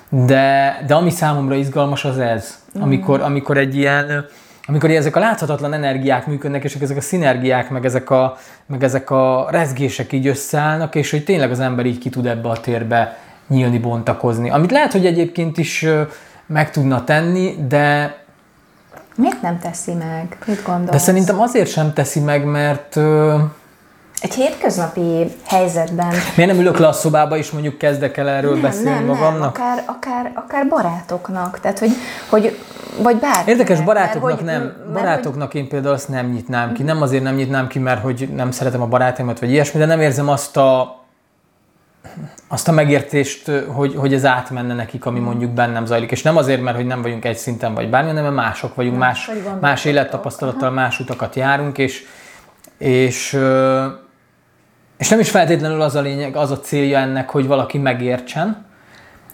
de, 0.09 0.77
de 0.87 0.95
ami 0.95 1.09
számomra 1.09 1.55
izgalmas 1.55 2.05
az 2.05 2.17
ez, 2.17 2.59
mm. 2.77 2.81
amikor, 2.81 3.21
amikor 3.21 3.57
egy 3.57 3.75
ilyen 3.75 4.25
amikor 4.67 4.91
ezek 4.91 5.15
a 5.15 5.19
láthatatlan 5.19 5.73
energiák 5.73 6.27
működnek, 6.27 6.63
és 6.63 6.75
ezek 6.75 6.97
a 6.97 7.01
szinergiák, 7.01 7.69
meg 7.69 7.85
ezek 7.85 8.09
a, 8.09 8.37
meg 8.65 8.83
ezek 8.83 9.09
a 9.09 9.47
rezgések 9.49 10.11
így 10.11 10.27
összeállnak, 10.27 10.95
és 10.95 11.11
hogy 11.11 11.23
tényleg 11.23 11.51
az 11.51 11.59
ember 11.59 11.85
így 11.85 11.97
ki 11.97 12.09
tud 12.09 12.25
ebbe 12.25 12.49
a 12.49 12.59
térbe 12.59 13.17
nyílni, 13.47 13.77
bontakozni. 13.77 14.49
Amit 14.49 14.71
lehet, 14.71 14.91
hogy 14.91 15.05
egyébként 15.05 15.57
is 15.57 15.85
meg 16.45 16.71
tudna 16.71 17.03
tenni, 17.03 17.55
de... 17.67 18.15
Miért 19.15 19.41
nem 19.41 19.59
teszi 19.59 19.93
meg? 19.93 20.37
Mit 20.45 20.63
gondolsz? 20.65 20.91
De 20.91 20.97
szerintem 20.97 21.39
azért 21.39 21.69
sem 21.69 21.93
teszi 21.93 22.19
meg, 22.19 22.45
mert 22.45 22.95
egy 24.21 24.33
hétköznapi 24.33 25.35
helyzetben... 25.45 26.13
Miért 26.35 26.51
nem 26.51 26.59
ülök 26.59 26.77
le 26.77 26.87
a 26.87 26.91
szobába, 26.91 27.37
és 27.37 27.51
mondjuk 27.51 27.77
kezdek 27.77 28.17
el 28.17 28.29
erről 28.29 28.51
nem, 28.51 28.61
beszélni 28.61 28.89
nem, 28.89 29.05
magamnak? 29.05 29.57
Nem, 29.57 29.65
akár, 29.65 29.83
akár, 29.85 30.31
akár 30.35 30.67
barátoknak, 30.67 31.59
tehát 31.59 31.79
hogy, 31.79 31.91
hogy 32.29 32.57
vagy 33.01 33.17
bárki. 33.17 33.49
Érdekes, 33.49 33.81
barátoknak 33.81 34.41
mert, 34.41 34.45
nem. 34.45 34.61
Mert, 34.61 34.91
barátoknak 34.91 35.53
én 35.53 35.67
például 35.67 35.93
azt 35.93 36.09
nem 36.09 36.25
nyitnám 36.25 36.73
ki. 36.73 36.83
Nem 36.83 37.01
azért 37.01 37.23
nem 37.23 37.35
nyitnám 37.35 37.67
ki, 37.67 37.79
mert 37.79 38.01
hogy 38.01 38.29
nem 38.35 38.51
szeretem 38.51 38.81
a 38.81 38.87
barátaimat, 38.87 39.39
vagy 39.39 39.51
ilyesmi, 39.51 39.79
de 39.79 39.85
nem 39.85 40.01
érzem 40.01 40.29
azt 40.29 40.57
a 40.57 40.95
azt 42.47 42.67
a 42.67 42.71
megértést, 42.71 43.51
hogy, 43.67 43.95
hogy 43.95 44.13
ez 44.13 44.25
átmenne 44.25 44.73
nekik, 44.73 45.05
ami 45.05 45.19
mondjuk 45.19 45.51
bennem 45.51 45.85
zajlik. 45.85 46.11
És 46.11 46.21
nem 46.21 46.37
azért, 46.37 46.61
mert 46.61 46.75
hogy 46.75 46.85
nem 46.85 47.01
vagyunk 47.01 47.25
egy 47.25 47.37
szinten, 47.37 47.73
vagy 47.73 47.89
bármi, 47.89 48.07
hanem 48.07 48.23
mert 48.23 48.35
mások 48.35 48.75
vagyunk, 48.75 48.97
más, 48.97 49.27
más, 49.27 49.35
más 49.59 49.85
élettapasztalattal, 49.85 50.71
más 50.71 50.99
utakat 50.99 51.35
járunk, 51.35 51.77
és, 51.77 52.05
és 52.77 53.39
és 54.97 55.09
nem 55.09 55.19
is 55.19 55.29
feltétlenül 55.29 55.81
az 55.81 55.95
a 55.95 56.01
lényeg, 56.01 56.35
az 56.35 56.51
a 56.51 56.59
célja 56.59 56.99
ennek, 56.99 57.29
hogy 57.29 57.47
valaki 57.47 57.77
megértsen, 57.77 58.65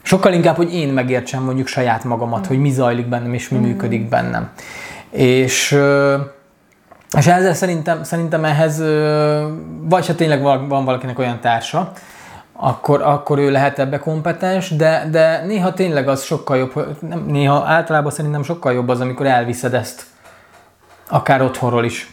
sokkal 0.01 0.33
inkább, 0.33 0.55
hogy 0.55 0.73
én 0.73 0.89
megértsem 0.93 1.43
mondjuk 1.43 1.67
saját 1.67 2.03
magamat, 2.03 2.45
mm. 2.45 2.47
hogy 2.47 2.59
mi 2.59 2.71
zajlik 2.71 3.07
bennem 3.07 3.33
és 3.33 3.49
mi 3.49 3.57
mm. 3.57 3.61
működik 3.61 4.09
bennem. 4.09 4.49
És, 5.09 5.71
és 7.17 7.27
ezzel 7.27 7.53
szerintem, 7.53 8.03
szerintem 8.03 8.45
ehhez, 8.45 8.83
vagy 9.83 10.07
ha 10.07 10.15
tényleg 10.15 10.41
van 10.41 10.85
valakinek 10.85 11.19
olyan 11.19 11.39
társa, 11.39 11.91
akkor, 12.53 13.01
akkor 13.01 13.39
ő 13.39 13.51
lehet 13.51 13.79
ebbe 13.79 13.99
kompetens, 13.99 14.69
de, 14.69 15.07
de 15.11 15.45
néha 15.45 15.73
tényleg 15.73 16.07
az 16.07 16.23
sokkal 16.23 16.57
jobb, 16.57 16.97
nem, 16.99 17.25
néha 17.27 17.63
általában 17.65 18.11
szerintem 18.11 18.43
sokkal 18.43 18.73
jobb 18.73 18.89
az, 18.89 18.99
amikor 18.99 19.25
elviszed 19.25 19.73
ezt 19.73 20.05
akár 21.09 21.41
otthonról 21.41 21.85
is 21.85 22.12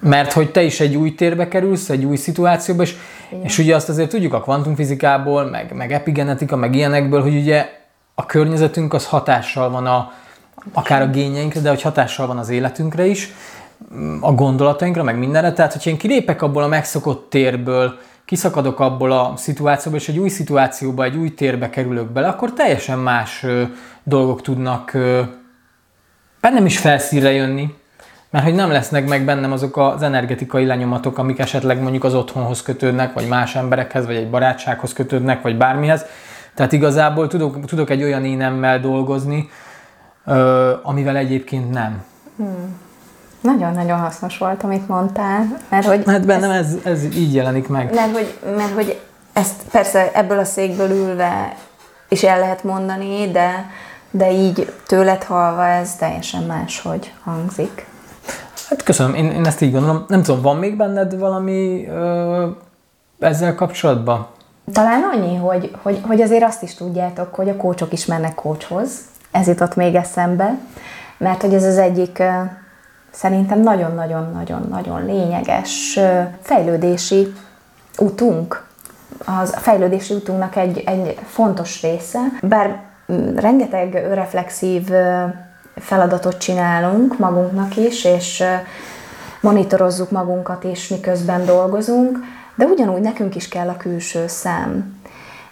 mert 0.00 0.32
hogy 0.32 0.50
te 0.50 0.62
is 0.62 0.80
egy 0.80 0.96
új 0.96 1.14
térbe 1.14 1.48
kerülsz, 1.48 1.88
egy 1.88 2.04
új 2.04 2.16
szituációba, 2.16 2.82
és, 2.82 2.96
és 3.42 3.58
ugye 3.58 3.74
azt 3.74 3.88
azért 3.88 4.08
tudjuk 4.08 4.32
a 4.32 4.40
kvantumfizikából, 4.40 5.44
meg, 5.44 5.72
meg 5.72 5.92
epigenetika, 5.92 6.56
meg 6.56 6.74
ilyenekből, 6.74 7.22
hogy 7.22 7.36
ugye 7.36 7.68
a 8.14 8.26
környezetünk 8.26 8.94
az 8.94 9.06
hatással 9.06 9.70
van 9.70 9.86
a, 9.86 10.12
akár 10.72 11.02
a 11.02 11.10
gényeinkre, 11.10 11.60
de 11.60 11.68
hogy 11.68 11.82
hatással 11.82 12.26
van 12.26 12.38
az 12.38 12.48
életünkre 12.48 13.06
is, 13.06 13.32
a 14.20 14.32
gondolatainkra, 14.32 15.02
meg 15.02 15.18
mindenre. 15.18 15.52
Tehát, 15.52 15.72
hogyha 15.72 15.90
én 15.90 15.98
kilépek 15.98 16.42
abból 16.42 16.62
a 16.62 16.66
megszokott 16.66 17.30
térből, 17.30 17.98
kiszakadok 18.24 18.80
abból 18.80 19.12
a 19.12 19.32
szituációból, 19.36 20.00
és 20.00 20.08
egy 20.08 20.18
új 20.18 20.28
szituációba, 20.28 21.04
egy 21.04 21.16
új 21.16 21.34
térbe 21.34 21.70
kerülök 21.70 22.10
bele, 22.10 22.28
akkor 22.28 22.52
teljesen 22.52 22.98
más 22.98 23.42
ö, 23.42 23.62
dolgok 24.02 24.42
tudnak 24.42 24.94
ö, 24.94 25.22
bennem 26.40 26.66
is 26.66 26.78
felszínre 26.78 27.32
jönni, 27.32 27.74
mert 28.30 28.44
hogy 28.44 28.54
nem 28.54 28.70
lesznek 28.70 29.08
meg 29.08 29.24
bennem 29.24 29.52
azok 29.52 29.76
az 29.76 30.02
energetikai 30.02 30.66
lenyomatok, 30.66 31.18
amik 31.18 31.38
esetleg 31.38 31.82
mondjuk 31.82 32.04
az 32.04 32.14
otthonhoz 32.14 32.62
kötődnek, 32.62 33.12
vagy 33.12 33.28
más 33.28 33.54
emberekhez, 33.54 34.06
vagy 34.06 34.16
egy 34.16 34.30
barátsághoz 34.30 34.92
kötődnek, 34.92 35.42
vagy 35.42 35.56
bármihez. 35.56 36.04
Tehát 36.54 36.72
igazából 36.72 37.26
tudok, 37.26 37.64
tudok 37.64 37.90
egy 37.90 38.02
olyan 38.02 38.24
énemmel 38.24 38.80
dolgozni, 38.80 39.48
ö, 40.26 40.72
amivel 40.82 41.16
egyébként 41.16 41.70
nem. 41.70 42.04
Hmm. 42.36 42.76
Nagyon-nagyon 43.40 43.98
hasznos 43.98 44.38
volt, 44.38 44.62
amit 44.62 44.88
mondtál, 44.88 45.58
mert 45.68 45.86
hogy... 45.86 46.02
Hát 46.06 46.26
bennem 46.26 46.50
ez, 46.50 46.74
ez 46.84 47.04
így 47.04 47.34
jelenik 47.34 47.68
meg. 47.68 47.94
Mert 47.94 48.12
hogy, 48.12 48.38
mert 48.56 48.72
hogy 48.72 49.00
ezt 49.32 49.62
persze 49.70 50.10
ebből 50.12 50.38
a 50.38 50.44
székből 50.44 50.90
ülve 50.90 51.56
is 52.08 52.22
el 52.22 52.38
lehet 52.38 52.64
mondani, 52.64 53.30
de, 53.30 53.70
de 54.10 54.32
így 54.32 54.72
tőled 54.86 55.22
halva 55.22 55.66
ez 55.66 55.96
teljesen 55.96 56.42
máshogy 56.42 57.12
hangzik. 57.24 57.86
Hát 58.68 58.82
köszönöm, 58.82 59.14
én, 59.14 59.30
én 59.30 59.46
ezt 59.46 59.60
így 59.60 59.72
gondolom. 59.72 60.04
Nem 60.08 60.22
tudom, 60.22 60.42
van 60.42 60.56
még 60.56 60.76
benned 60.76 61.18
valami 61.18 61.86
ö, 61.86 62.46
ezzel 63.18 63.54
kapcsolatban? 63.54 64.26
Talán 64.72 65.02
annyi, 65.12 65.36
hogy, 65.36 65.76
hogy, 65.82 66.00
hogy 66.06 66.20
azért 66.20 66.42
azt 66.42 66.62
is 66.62 66.74
tudjátok, 66.74 67.34
hogy 67.34 67.48
a 67.48 67.56
kócsok 67.56 67.92
is 67.92 68.06
mennek 68.06 68.34
kócshoz. 68.34 68.90
Ez 69.30 69.46
jutott 69.46 69.76
még 69.76 69.94
eszembe, 69.94 70.58
mert 71.18 71.42
hogy 71.42 71.54
ez 71.54 71.64
az 71.64 71.78
egyik 71.78 72.22
szerintem 73.10 73.60
nagyon-nagyon-nagyon-nagyon 73.60 75.04
lényeges 75.04 75.98
fejlődési 76.40 77.32
utunk. 77.98 78.66
Az 79.24 79.54
fejlődési 79.56 80.14
utunknak 80.14 80.56
egy, 80.56 80.82
egy 80.86 81.18
fontos 81.24 81.82
része, 81.82 82.18
bár 82.42 82.80
mm, 83.12 83.36
rengeteg 83.36 83.92
reflexív 84.12 84.90
feladatot 85.80 86.38
csinálunk 86.38 87.18
magunknak 87.18 87.76
is, 87.76 88.04
és 88.04 88.44
monitorozzuk 89.40 90.10
magunkat 90.10 90.64
is, 90.64 90.88
miközben 90.88 91.44
dolgozunk, 91.44 92.18
de 92.54 92.64
ugyanúgy 92.64 93.00
nekünk 93.00 93.34
is 93.34 93.48
kell 93.48 93.68
a 93.68 93.76
külső 93.76 94.26
szem. 94.26 94.96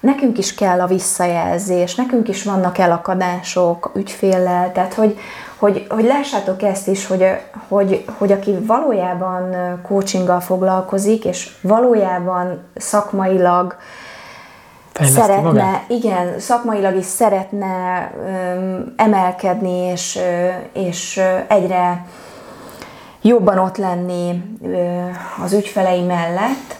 Nekünk 0.00 0.38
is 0.38 0.54
kell 0.54 0.80
a 0.80 0.86
visszajelzés, 0.86 1.94
nekünk 1.94 2.28
is 2.28 2.44
vannak 2.44 2.78
elakadások 2.78 3.90
ügyféllel, 3.94 4.72
tehát 4.72 4.94
hogy, 4.94 5.18
hogy, 5.56 5.86
hogy 5.88 6.04
lássátok 6.04 6.62
ezt 6.62 6.88
is, 6.88 7.06
hogy, 7.06 7.24
hogy, 7.68 8.04
hogy 8.18 8.32
aki 8.32 8.56
valójában 8.66 9.54
coachinggal 9.82 10.40
foglalkozik, 10.40 11.24
és 11.24 11.50
valójában 11.60 12.62
szakmailag 12.76 13.76
Fejleszti 13.76 14.05
szeretne, 15.04 15.40
magát? 15.40 15.84
igen, 15.88 16.38
szakmailag 16.38 16.96
is 16.96 17.04
szeretne 17.04 18.10
öm, 18.26 18.92
emelkedni, 18.96 19.78
és, 19.78 20.18
és 20.72 21.20
egyre 21.48 22.06
jobban 23.22 23.58
ott 23.58 23.76
lenni 23.76 24.42
ö, 24.62 24.76
az 25.42 25.52
ügyfelei 25.52 26.02
mellett, 26.02 26.76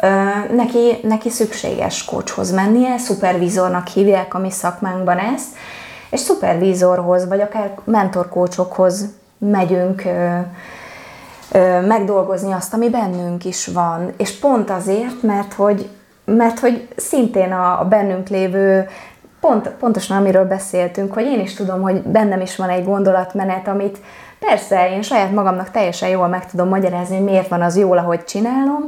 ö, 0.00 0.08
neki, 0.54 0.98
neki 1.02 1.30
szükséges 1.30 2.04
coachhoz 2.04 2.52
mennie, 2.52 2.98
szupervizornak 2.98 3.86
hívják 3.86 4.34
a 4.34 4.38
mi 4.38 4.50
szakmánkban 4.50 5.18
ezt, 5.18 5.56
és 6.10 6.20
szupervízorhoz, 6.20 7.28
vagy 7.28 7.40
akár 7.40 7.74
mentorkócsokhoz 7.84 9.04
megyünk 9.38 10.02
ö, 10.04 10.38
ö, 11.52 11.86
megdolgozni 11.86 12.52
azt, 12.52 12.74
ami 12.74 12.90
bennünk 12.90 13.44
is 13.44 13.66
van. 13.66 14.12
És 14.16 14.38
pont 14.38 14.70
azért, 14.70 15.22
mert 15.22 15.52
hogy, 15.52 15.88
mert 16.36 16.58
hogy 16.58 16.88
szintén 16.96 17.52
a, 17.52 17.80
a 17.80 17.84
bennünk 17.84 18.28
lévő 18.28 18.88
pont, 19.40 19.68
pontosan 19.68 20.16
amiről 20.16 20.44
beszéltünk, 20.44 21.12
hogy 21.12 21.24
én 21.24 21.40
is 21.40 21.54
tudom, 21.54 21.82
hogy 21.82 22.02
bennem 22.02 22.40
is 22.40 22.56
van 22.56 22.68
egy 22.68 22.84
gondolatmenet, 22.84 23.68
amit 23.68 23.98
persze 24.38 24.90
én 24.90 25.02
saját 25.02 25.32
magamnak 25.32 25.70
teljesen 25.70 26.08
jól 26.08 26.28
meg 26.28 26.50
tudom 26.50 26.68
magyarázni, 26.68 27.16
hogy 27.16 27.24
miért 27.24 27.48
van 27.48 27.62
az 27.62 27.76
jól, 27.76 27.98
ahogy 27.98 28.24
csinálom, 28.24 28.84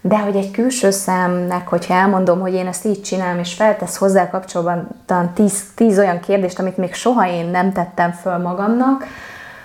de 0.00 0.18
hogy 0.18 0.36
egy 0.36 0.50
külső 0.50 0.90
szemnek, 0.90 1.68
hogyha 1.68 1.94
elmondom, 1.94 2.40
hogy 2.40 2.54
én 2.54 2.66
ezt 2.66 2.84
így 2.84 3.02
csinálom, 3.02 3.38
és 3.38 3.54
feltesz 3.54 3.96
hozzá 3.96 4.30
kapcsolatban 4.30 5.30
tíz, 5.34 5.64
tíz 5.74 5.98
olyan 5.98 6.20
kérdést, 6.20 6.58
amit 6.58 6.76
még 6.76 6.94
soha 6.94 7.28
én 7.28 7.46
nem 7.46 7.72
tettem 7.72 8.12
föl 8.12 8.38
magamnak, 8.38 9.04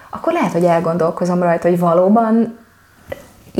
akkor 0.09 0.33
lehet, 0.33 0.51
hogy 0.51 0.63
elgondolkozom 0.63 1.41
rajta, 1.41 1.69
hogy 1.69 1.79
valóban 1.79 2.57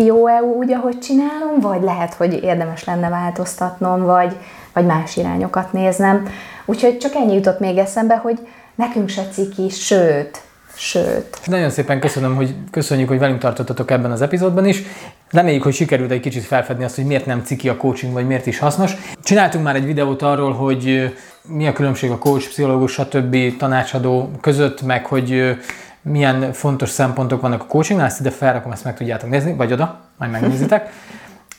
jó-e 0.06 0.42
úgy, 0.42 0.74
ahogy 0.74 1.00
csinálom, 1.00 1.60
vagy 1.62 1.82
lehet, 1.82 2.14
hogy 2.14 2.44
érdemes 2.44 2.84
lenne 2.84 3.10
változtatnom, 3.10 4.04
vagy, 4.04 4.36
vagy 4.74 4.86
más 4.86 5.18
irányokat 5.18 5.74
néznem. 5.74 6.28
Úgyhogy 6.66 6.98
csak 6.98 7.16
ennyi 7.16 7.34
jutott 7.34 7.60
még 7.60 7.78
eszembe, 7.78 8.16
hogy 8.16 8.48
nekünk 8.76 9.10
se 9.10 9.28
ciki, 9.32 9.70
sőt, 9.70 10.42
sőt. 10.76 11.40
Nagyon 11.46 11.70
szépen 11.70 12.00
köszönöm, 12.00 12.36
hogy 12.36 12.56
köszönjük, 12.72 13.08
hogy 13.08 13.20
velünk 13.20 13.40
tartottatok 13.40 13.92
ebben 13.92 14.12
az 14.12 14.22
epizódban 14.22 14.66
is. 14.66 14.84
Reméljük, 15.32 15.64
hogy 15.64 15.74
sikerült 15.74 16.12
egy 16.12 16.20
kicsit 16.20 16.44
felfedni 16.44 16.84
azt, 16.84 16.96
hogy 16.96 17.06
miért 17.06 17.26
nem 17.26 17.44
ciki 17.44 17.70
a 17.70 17.78
coaching, 17.78 18.14
vagy 18.14 18.28
miért 18.28 18.46
is 18.46 18.60
hasznos. 18.60 18.96
Csináltunk 19.24 19.64
már 19.64 19.76
egy 19.76 19.86
videót 19.86 20.22
arról, 20.22 20.54
hogy 20.54 21.16
mi 21.42 21.68
a 21.68 21.74
különbség 21.74 22.12
a 22.12 22.18
coach, 22.18 22.48
pszichológus, 22.48 22.92
stb. 22.92 23.58
tanácsadó 23.58 24.32
között, 24.42 24.82
meg 24.82 25.06
hogy 25.06 25.58
milyen 26.02 26.54
fontos 26.54 26.90
szempontok 26.90 27.42
vannak 27.42 27.62
a 27.62 27.66
coachingnál, 27.66 28.06
ezt 28.06 28.20
ide 28.20 28.30
felrakom, 28.30 28.72
ezt 28.72 28.84
meg 28.84 28.96
tudjátok 28.96 29.30
nézni, 29.30 29.54
vagy 29.54 29.72
oda, 29.72 30.00
majd 30.18 30.32
megnézitek. 30.32 30.90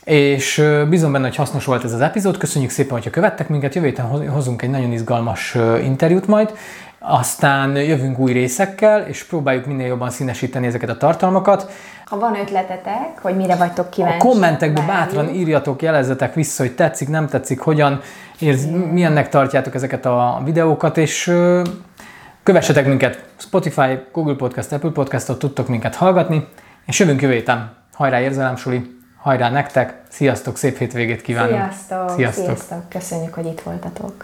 És 0.03 0.63
bízom 0.89 1.11
benne, 1.11 1.25
hogy 1.25 1.35
hasznos 1.35 1.65
volt 1.65 1.83
ez 1.83 1.93
az 1.93 2.01
epizód. 2.01 2.37
Köszönjük 2.37 2.71
szépen, 2.71 2.91
hogyha 2.91 3.09
követtek 3.09 3.49
minket. 3.49 3.75
Jövő 3.75 3.87
héten 3.87 4.29
hozunk 4.29 4.61
egy 4.61 4.69
nagyon 4.69 4.91
izgalmas 4.91 5.57
interjút 5.83 6.27
majd. 6.27 6.53
Aztán 6.99 7.75
jövünk 7.75 8.19
új 8.19 8.31
részekkel, 8.31 9.01
és 9.01 9.23
próbáljuk 9.23 9.65
minél 9.65 9.87
jobban 9.87 10.09
színesíteni 10.09 10.67
ezeket 10.67 10.89
a 10.89 10.97
tartalmakat. 10.97 11.71
Ha 12.05 12.17
van 12.19 12.35
ötletetek, 12.35 13.19
hogy 13.21 13.35
mire 13.35 13.55
vagytok 13.55 13.89
kíváncsi. 13.89 14.27
A 14.27 14.29
kommentekben 14.29 14.87
bátran 14.87 15.29
írjatok, 15.29 15.81
jelezzetek 15.81 16.33
vissza, 16.33 16.63
hogy 16.63 16.75
tetszik, 16.75 17.09
nem 17.09 17.27
tetszik, 17.27 17.59
hogyan 17.59 18.01
érz, 18.39 18.65
milyennek 18.91 19.29
tartjátok 19.29 19.75
ezeket 19.75 20.05
a 20.05 20.41
videókat, 20.43 20.97
és 20.97 21.33
kövessetek 22.43 22.85
minket 22.85 23.23
Spotify, 23.37 23.99
Google 24.11 24.35
Podcast, 24.35 24.71
Apple 24.71 24.89
Podcastot, 24.89 25.39
tudtok 25.39 25.67
minket 25.67 25.95
hallgatni, 25.95 26.47
és 26.85 26.99
jövünk 26.99 27.21
jövő 27.21 27.33
héten. 27.33 27.77
Hajrá 27.93 28.21
érzelemsuli, 28.21 28.97
hajrá 29.17 29.49
nektek, 29.49 30.01
sziasztok, 30.09 30.57
szép 30.57 30.77
hétvégét 30.77 31.21
kívánok! 31.21 31.51
Sziasztok, 31.51 32.09
sziasztok! 32.09 32.45
sziasztok. 32.45 32.89
Köszönjük, 32.89 33.33
hogy 33.33 33.45
itt 33.45 33.61
voltatok! 33.61 34.23